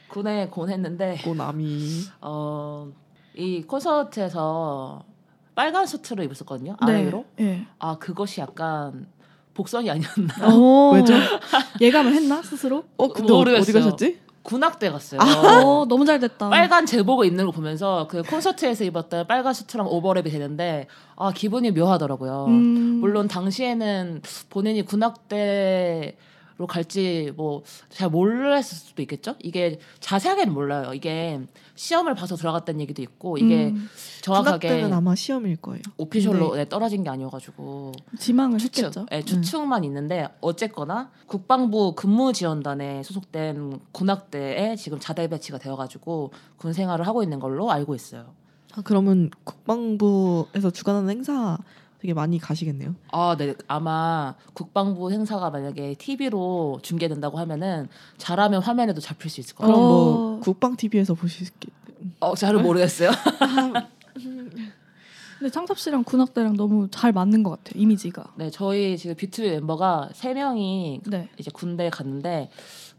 [0.09, 2.03] 군에 곤했는데 곤아미.
[2.21, 5.03] 어이 콘서트에서
[5.55, 6.75] 빨간 수트를 입었었거든요.
[6.79, 7.25] 아래 위로.
[7.37, 7.65] 네.
[7.79, 9.07] 아 그것이 약간
[9.53, 10.33] 복선이 아니었나.
[10.39, 10.45] 네.
[10.45, 10.91] 어.
[10.95, 11.13] 왜죠?
[11.81, 12.85] 예감을 했나 스스로?
[12.97, 13.83] 어 근데 어- 어디 모르겠어요.
[13.83, 14.19] 가셨지?
[14.43, 15.21] 군악대 갔어요.
[15.21, 16.49] 어, 너무 잘 됐다.
[16.49, 22.45] 빨간 제복을 입는 거 보면서 그 콘서트에서 입었던 빨간 수트랑 오버랩이 되는데 아 기분이 묘하더라고요.
[22.49, 22.99] 음.
[22.99, 26.17] 물론 당시에는 본인이 군악대
[26.57, 29.35] 로 갈지 뭐 잘 몰랐을 수도 있겠죠.
[29.39, 30.93] 이게 자세하게는 몰라요.
[30.93, 31.39] 이게
[31.75, 33.89] 시험을 봐서 들어갔다는 얘기도 있고 이게 음.
[34.21, 35.81] 정확하게 군악대는 아마 시험일 거예요.
[35.97, 39.05] 오피셜로 네, 떨어진 게 아니어가지고 지망을 추측, 했겠죠.
[39.11, 47.23] 예, 추측만 있는데 어쨌거나 국방부 근무지원단에 소속된 군악대에 지금 자대 배치가 되어가지고 군 생활을 하고
[47.23, 48.33] 있는 걸로 알고 있어요.
[48.75, 51.57] 아, 그러면 국방부에서 주관하는 행사
[52.03, 52.95] 되게 많이 가시겠네요.
[53.13, 53.55] 아, 네.
[53.65, 57.87] 아마 국방부 행사가 만약에 TV로 중계된다고 하면은
[58.17, 59.87] 잘하면 화면에도 잡힐 수 있을 그럼 거예요.
[59.87, 60.39] 뭐 어.
[60.41, 61.53] 국방 TV에서 보시겠.
[62.19, 63.09] 어, 잘은 모르겠어요.
[65.39, 67.81] 근데 창섭 씨랑 군악대랑 너무 잘 맞는 것 같아요.
[67.81, 68.33] 이미지가.
[68.35, 71.29] 네, 저희 지금 비투비 멤버가 세 명이 네.
[71.37, 72.49] 이제 군대 에 갔는데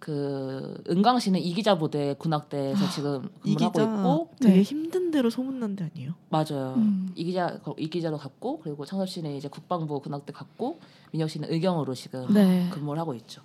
[0.05, 4.63] 그 은강 씨는 이기자 부대 군악대에서 지금 근무하고 있고 되게 네.
[4.63, 6.13] 힘든 대로 소문난 데 아니에요?
[6.29, 6.75] 맞아요.
[6.77, 7.11] 음.
[7.15, 10.79] 이기자 거- 이기자로 갔고 그리고 창섭 씨는 이제 국방부 군악대 갔고
[11.13, 12.69] 민혁 씨는 의경으로 지금 네.
[12.71, 13.41] 근무를 하고 있죠.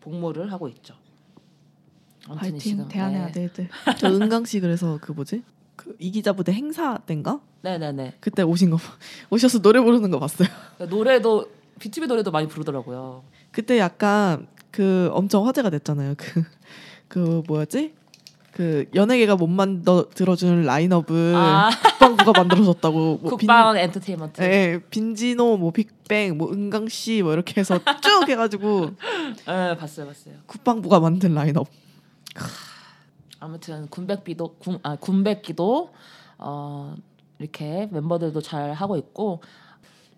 [0.00, 0.94] 복무를 하고 있죠.
[2.26, 3.24] 아무튼 파이팅 지금 대한의 네.
[3.26, 3.68] 아들들.
[4.00, 5.44] 저 은강 씨 그래서 그 뭐지?
[5.76, 7.40] 그 이기자 부대 행사 때인가?
[7.62, 8.14] 네네네.
[8.18, 8.78] 그때 오신 거
[9.30, 10.48] 오셔서 노래 부르는 거 봤어요.
[10.90, 11.46] 노래도
[11.78, 13.22] 비투비 노래도 많이 부르더라고요.
[13.52, 16.14] 그때 약간 그 엄청 화제가 됐잖아요.
[17.08, 17.94] 그그 뭐였지?
[18.52, 23.18] 그 연예계가 못 만들어 들어주는 라인업을 아 국방부가 만들어줬다고.
[23.22, 24.42] 뭐 국방 엔터테인먼트.
[24.42, 28.90] 빈, 예, 빈지노, 뭐 빅뱅, 뭐 은강 씨, 뭐 이렇게 해서 쭉 해가지고
[29.46, 30.34] 네, 봤어요, 봤어요.
[30.46, 31.68] 국방부가 만든 라인업.
[33.40, 35.92] 아무튼 군백비도 군, 아, 군백기도
[36.38, 36.96] 어,
[37.38, 39.40] 이렇게 멤버들도 잘 하고 있고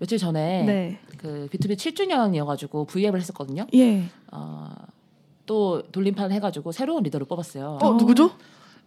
[0.00, 0.98] 며칠 전에 네.
[1.18, 3.66] 그 B2B 7주년이어가지고 V앱을 했었거든요.
[3.74, 4.04] 예.
[4.32, 4.70] 어,
[5.44, 7.78] 또 돌림판 해가지고 새로운 리더를 뽑았어요.
[7.82, 8.30] 어 누구죠?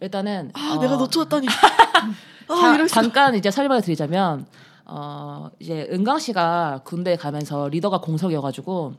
[0.00, 1.46] 일단은 아 어, 내가 놓쳤다니.
[2.48, 2.86] 아 자-.
[2.88, 4.44] 잠깐 이제 설명을 드리자면
[4.86, 8.94] 어 이제 은강 씨가 군대 가면서 리더가 공석이어가지고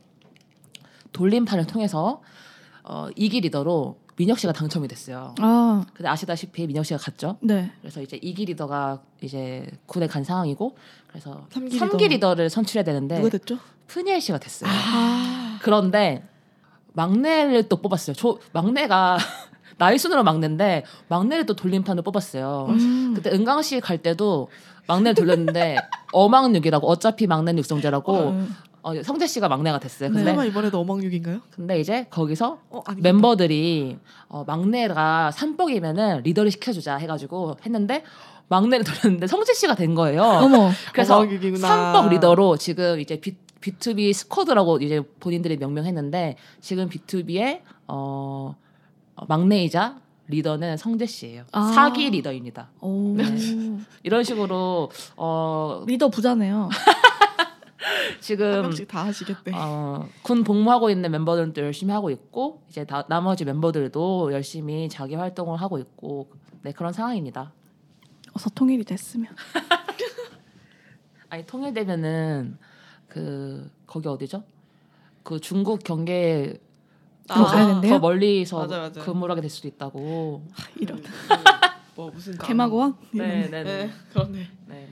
[1.12, 2.22] 돌림판을 통해서
[2.88, 5.36] 어 이기 리더로 민혁 씨가 당첨이 됐어요.
[5.40, 7.38] 아, 근데 아시다시피 민혁 씨가 갔죠.
[7.42, 7.72] 네.
[7.82, 10.78] 그래서 이제 이기 리더가 이제 군에 간 상황이고
[11.08, 12.30] 그래서 삼기 삼기 리더.
[12.30, 13.58] 리더 를 선출해야 되는데 누가 됐죠?
[13.88, 14.70] 푸니엘 씨가 됐어요.
[14.72, 16.24] 아, 그런데
[16.94, 18.16] 막내를 또 뽑았어요.
[18.16, 19.18] 저 막내가
[19.78, 22.68] 나이 순으로 막내인데 막내를 또 돌림판을 뽑았어요.
[22.70, 23.14] 음.
[23.16, 24.48] 그때 은강 씨 갈 때도
[24.88, 25.78] 막내를 돌렸는데
[26.14, 28.56] 어망육이라고 어차피 막내는 육성재라고 음.
[28.86, 30.10] 어, 성재 씨가 막내가 됐어요.
[30.10, 30.14] 네.
[30.14, 31.42] 근데 설마 이번에도 어망육인가요?
[31.50, 38.04] 근데 이제 거기서 어 멤버들이 어, 막내가 삼복이면은 리더를 시켜주자 해가지고 했는데
[38.48, 40.22] 막내를 돌렸는데 성재 씨가 된 거예요.
[40.22, 40.70] 어머.
[40.94, 41.68] 그래서 어망육이구나.
[41.68, 48.56] 삼복 리더로 지금 이제 비, B2B 스쿼드라고 이제 본인들이 명명했는데 지금 B2B의 어,
[49.16, 51.46] 어, 막내이자 리더는 성재 씨예요.
[51.54, 51.72] 아.
[51.74, 52.70] 사기 리더입니다.
[52.82, 53.18] 오.
[54.04, 56.70] 이런 식으로 어, 리더 부자네요.
[58.06, 59.52] 한 지금 다 하시겠대.
[59.54, 65.60] 어, 군 복무하고 있는 멤버들도 열심히 하고 있고 이제 다, 나머지 멤버들도 열심히 자기 활동을
[65.62, 66.30] 하고 있고
[66.62, 67.54] 네 그런 상황입니다.
[68.34, 69.34] 어서 통일이 됐으면.
[71.30, 72.58] 아니 통일되면은
[73.08, 74.44] 그 거기 어디죠?
[75.24, 76.60] 그 중국 경계
[77.30, 77.82] 아?
[77.82, 79.02] 더 멀리서 맞아, 맞아.
[79.02, 80.46] 근무를 하게 될 수도 있다고.
[80.80, 81.02] 이런.
[81.96, 82.98] 뭐 무슨 개마고왕?
[83.12, 83.64] 네, 네, 네.
[83.64, 84.48] 네 그렇네.
[84.68, 84.90] 네.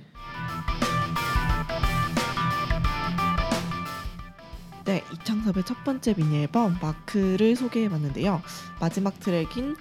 [4.85, 8.41] 네, 이창섭의 첫 번째 미니 앨범 마크를 소개해봤는데요.
[8.81, 9.77] 마지막 트랙인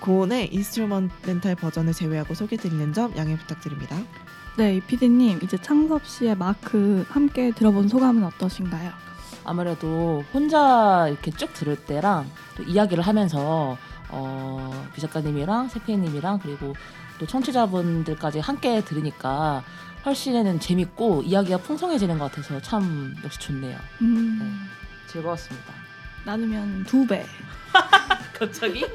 [0.00, 3.96] Gone의 instrumental 버전을 제외하고 소개드리는 점 양해 부탁드립니다.
[4.56, 8.92] 네, 이 PD님 이제 창섭 씨의 마크 함께 들어본 소감은 어떠신가요?
[9.44, 13.76] 아무래도 혼자 이렇게 쭉 들을 때랑 또 이야기를 하면서
[14.10, 16.74] 어, 비 작가님이랑 세피님이랑 그리고
[17.18, 19.64] 또 청취자분들까지 함께 들으니까
[20.06, 23.76] 훨씬 재밌고 이야기가 풍성해지는 것 같아서 참 역시 좋네요.
[24.02, 24.68] 음,
[25.08, 25.74] 즐거웠습니다.
[26.24, 27.26] 나누면 두 배.
[28.32, 28.86] 갑자기?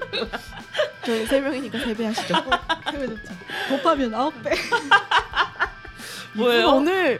[1.05, 2.34] 저희 세 명이니까 세 배 하시죠.
[2.91, 3.34] 세배 좋죠.
[3.70, 4.51] 곱하면 아홉 배.
[6.34, 6.70] 뭐예요?
[6.70, 7.20] 오늘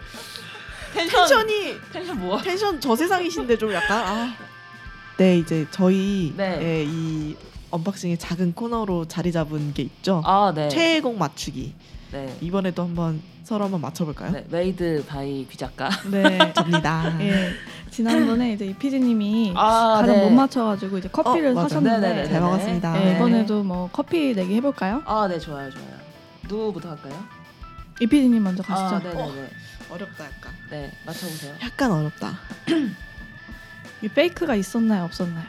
[0.94, 2.42] tension tension이 tension 뭐야?
[2.44, 4.34] 텐션 저 세상이신데 좀 약간 아.
[5.18, 6.86] 네 이제 저희의 네.
[6.88, 7.36] 이
[7.72, 10.22] unboxing의 작은 코너로 자리 잡은 게 있죠.
[10.26, 10.70] 아 네.
[10.70, 11.76] 최애곡 맞추기.
[12.12, 12.38] 네.
[12.41, 14.32] 이번에도 한번 서로 한번 맞춰볼까요?
[14.32, 14.45] 네.
[14.50, 15.89] Made by 비 작가.
[16.09, 16.38] 네.
[16.53, 17.14] 접니다.
[17.22, 17.51] 예.
[17.89, 20.24] 지난번에 이제 이 PD님이 아 가장 네.
[20.24, 21.62] 못 맞춰가지고 이제 커피를 어.
[21.64, 22.30] 사셨는데 네네네.
[22.30, 23.05] 잘 먹었습니다.
[23.05, 25.01] 예, 이번에도 뭐 커피 내기 해볼까요?
[25.05, 26.01] 아, 네, 좋아요, 좋아요.
[26.47, 27.14] 누구부터 할까요?
[27.99, 28.95] 이 PD님 먼저 가시죠.
[28.95, 29.49] 아, 네, 네, 네.
[29.89, 30.53] 어렵다 약간.
[30.70, 31.53] 네, 맞춰보세요.
[31.62, 32.39] 약간 어렵다.
[34.01, 35.45] 이 fake가 있었나요, 없었나요?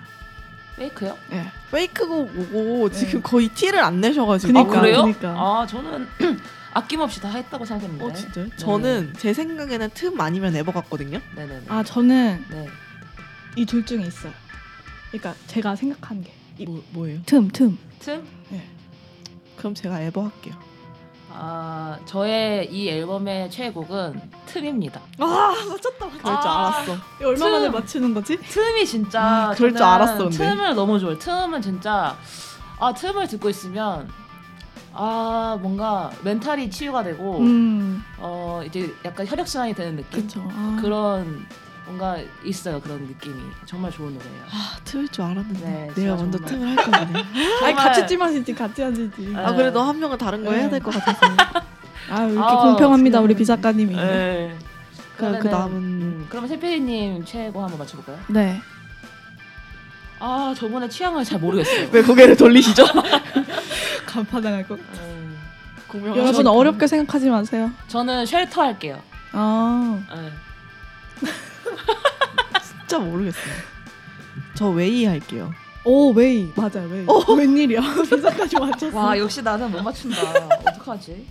[0.76, 1.16] Fake요?
[1.32, 1.46] 예.
[1.70, 2.94] fake곡 오고 네.
[2.98, 4.52] 지금 거의 티를 안 내셔가지고.
[4.52, 5.02] 그니까, 아, 그래요?
[5.02, 5.30] 그니까.
[5.30, 6.06] 아, 저는
[6.74, 8.04] 아낌없이 다 했다고 생각했는데.
[8.04, 8.44] 어 진짜요?
[8.46, 8.56] 네.
[8.56, 11.20] 저는 제 생각에는 틈 아니면 에버 같거든요.
[11.36, 11.64] 네, 네, 네.
[11.68, 12.68] 아 저는 네.
[13.56, 14.32] 이둘 중에 있어요.
[15.10, 16.24] 그러니까 제가 생각한
[16.56, 17.20] 게뭐 뭐예요?
[17.26, 17.78] 틈, 틈.
[17.98, 18.26] 틈?
[19.56, 20.54] 그럼 제가 에버 할게요.
[21.34, 25.00] 아, 저의 이 앨범의 최애곡은 틈입니다.
[25.18, 26.06] 아 맞췄다.
[26.06, 26.68] 그럴 줄 아.
[26.68, 26.96] 알았어.
[27.20, 27.72] 이거 얼마 만에 틈.
[27.72, 28.36] 맞추는 거지?
[28.38, 30.36] 틈이 진짜 아, 그럴 줄 알았어, 근데.
[30.36, 31.18] 틈을 너무 좋아해요.
[31.18, 32.16] 틈은 진짜
[32.78, 34.08] 아 틈을 듣고 있으면
[34.92, 40.46] 아 뭔가 멘탈이 치유가 되고 음, 어 이제 약간 혈액 순환이 되는 느낌 그렇죠.
[40.52, 41.46] 아, 그런
[41.84, 43.34] 뭔가 있어요 그런 느낌이
[43.66, 44.42] 정말 좋은 노래예요.
[44.50, 46.48] 아 틀을 줄 알았는데 네, 내가 먼저 정말.
[46.48, 47.24] 틈을 할 거거든요.
[47.64, 49.32] 아니 같이 찜하시지 같이 하시지.
[49.36, 50.70] 아, 아 그래도 한 명은 다른 거 해야 네.
[50.70, 51.26] 될것 같아서.
[52.10, 53.94] 아 이렇게 아, 공평합니다 우리 비 작가님이.
[53.96, 54.56] 네.
[55.16, 58.18] 그, 그 다음은 음, 그러면 세피디님 최애곡 한번 맞춰볼까요?
[58.28, 58.60] 네.
[60.18, 61.88] 아 저번에 취향을 잘 모르겠어요.
[61.92, 62.84] 왜 고개를 돌리시죠?
[64.06, 64.78] 간파당할 것.
[65.00, 65.36] 음,
[66.16, 67.70] 여러분 어렵게 생각하지 마세요.
[67.88, 69.00] 저는 Shelter 할게요.
[69.32, 70.30] 아 네.
[72.92, 73.54] 진짜 모르겠어요.
[74.54, 75.50] 저 Way 할게요.
[75.84, 77.06] 오 Way 맞아요 Way.
[77.38, 78.96] 웬일이야 비사까지 맞췄어.
[78.98, 80.20] 와 역시 나는 못 맞춘다.
[80.68, 81.26] 어떡하지?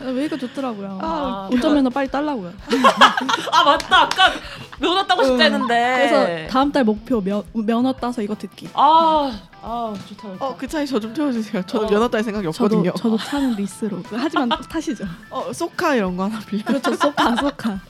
[0.00, 0.98] 아, Way가 좋더라고요.
[1.00, 2.52] 아, 운전 면허 빨리 딸라고요.
[3.52, 4.32] 아 맞다 아까
[4.80, 6.08] 면허 따고 싶다 했는데.
[6.08, 8.68] 그래서 다음 달 목표 면, 면허 따서 이거 듣기.
[8.74, 10.46] 아, 아 좋다 좋다.
[10.46, 11.62] 어그 차이 저좀 태워주세요.
[11.64, 11.90] 저는 어.
[11.90, 12.90] 면허 딸 생각이 없거든요.
[12.90, 14.02] 저도 저도 차는 리스로.
[14.10, 15.04] 하지만 타시죠.
[15.30, 16.64] 어 소카 이런 거 하나 빌려.
[16.64, 16.92] 그렇죠.
[16.94, 17.80] 소카 소카.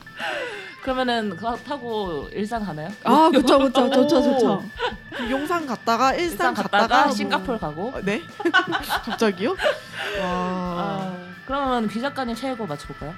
[0.93, 2.89] 그러면은 그거 타고 일산 가나요?
[3.03, 4.63] 아 그렇죠 그렇죠 좋죠 좋죠.
[5.15, 7.89] 그 용산 갔다가 일산, 일산 갔다가, 갔다가 뭐- 싱가포르 가고.
[7.93, 8.23] 어, 네?
[9.05, 9.51] 갑자기요?
[10.19, 13.13] 와 아, 그러면 비 작가님 최애곡 맞춰볼까요?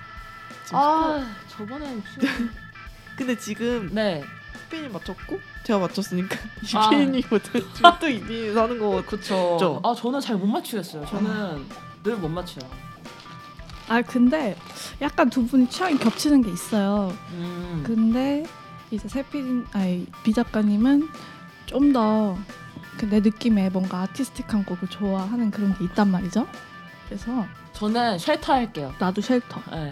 [0.74, 2.52] 아 저번엔 좀-
[3.16, 4.22] 근데 지금 네
[4.70, 6.36] 피님 맞췄고 제가 맞췄으니까
[6.76, 6.88] 아.
[6.90, 7.62] 이피님이거든.
[8.02, 9.02] 또 이피 사는 거.
[9.06, 9.56] 그쵸.
[9.58, 9.80] 죠.
[9.82, 11.06] 아 저는 잘 못 맞추겠어요.
[11.06, 11.66] 저는
[12.04, 12.70] 늘못 맞춰요.
[13.92, 14.56] 아 근데
[15.02, 17.14] 약간 두 분이 취향이 겹치는 게 있어요.
[17.34, 17.84] 음.
[17.86, 18.46] 근데
[18.90, 21.10] 이제 세피딘 아니 비 작가님은
[21.66, 26.48] 좀더그내 느낌에 뭔가 아티스틱한 곡을 좋아하는 그런 게 있단 말이죠.
[27.08, 28.94] 그래서 저는 Shelter 할게요.
[28.98, 29.62] 나도 Shelter.
[29.72, 29.92] 네.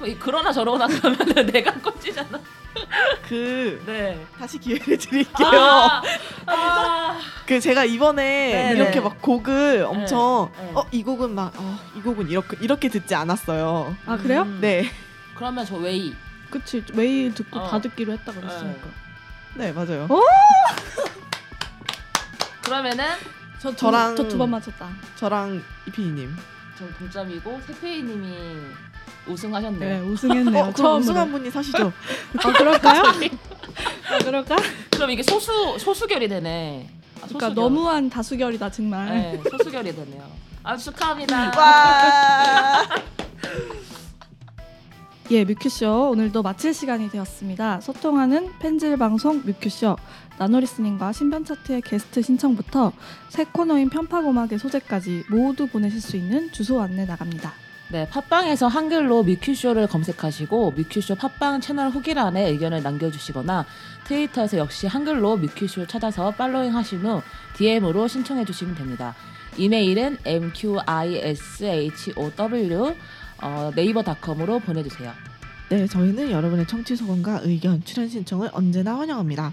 [0.00, 2.40] 뭐 이- 그러나 저러나 그러면 내가 꽂히잖아.
[3.28, 4.26] 그 네.
[4.38, 5.48] 다시 기회를 드릴게요.
[5.48, 6.02] 아,
[6.46, 9.00] 아, 그 제가 이번에 네, 이렇게 네.
[9.00, 10.72] 막 곡을 엄청 네.
[10.74, 13.96] 어이 곡은 막 어, 이 곡은 이렇게 이렇게 듣지 않았어요.
[14.06, 14.42] 아 그래요?
[14.42, 14.58] 음.
[14.60, 14.90] 네,
[15.34, 16.14] 그러면 저 Way.
[16.50, 17.68] 그치 매일 듣고 어.
[17.68, 18.88] 다 듣기로 했다 그랬으니까.
[19.54, 20.06] 네 맞아요.
[20.10, 20.20] 어?
[22.62, 23.04] 그러면은
[23.58, 24.88] 저 저랑- 저두 번 맞췄다.
[25.16, 26.36] 저랑 이피님.
[26.78, 28.58] 전 동점이고 세페이님이
[29.26, 29.80] 우승하셨네요.
[29.80, 30.64] 네 우승했네요.
[30.64, 31.00] 어, 그럼.
[31.00, 31.92] 우승한 분이 사시죠.
[32.44, 33.02] 아 그럴까요?
[34.12, 34.56] 아 그럴까?
[34.90, 36.88] 그럼 이게 소수 소수결이 되네.
[37.16, 37.54] 아, 그러니까 소수결.
[37.54, 39.08] 너무한 다수결이다 정말.
[39.08, 40.24] 네, 소수결이 되네요.
[40.62, 41.52] 아 축하합니다.
[41.56, 42.82] 와.
[45.30, 47.80] 예, 뮤큐쇼 오늘도 마칠 시간이 되었습니다.
[47.80, 49.96] 소통하는 팬질 방송 뮤큐쇼
[50.38, 52.92] 나노리스닝과 신변 차트의 게스트 신청부터
[53.30, 57.54] 새 코너인 편파고막의 소재까지 모두 보내실 수 있는 주소 안내 나갑니다.
[57.94, 63.64] 네, 팟빵에서 한글로 뮤큐쇼를 검색하시고 뮤큐쇼 팟빵 채널 후기란에 의견을 남겨주시거나
[64.02, 67.22] 트위터에서 역시 한글로 뮤큐쇼 찾아서 팔로잉 하신 후
[67.56, 69.14] DM으로 신청해 주시면 됩니다.
[69.56, 70.82] 이메일은 mqishow
[73.40, 75.12] 어, 네이버닷컴으로 보내주세요.
[75.68, 79.52] 네, 저희는 여러분의 청취 소감과 의견, 출연 신청을 언제나 환영합니다.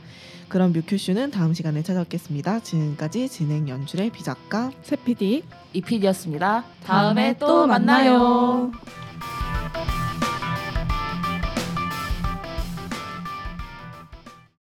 [0.51, 2.59] 그럼 뮤큐쇼는 다음 시간에 찾아뵙겠습니다.
[2.59, 6.65] 지금까지 진행 연출의 비작가 세피디 이피디였습니다.
[6.83, 8.69] 다음에 또 만나요.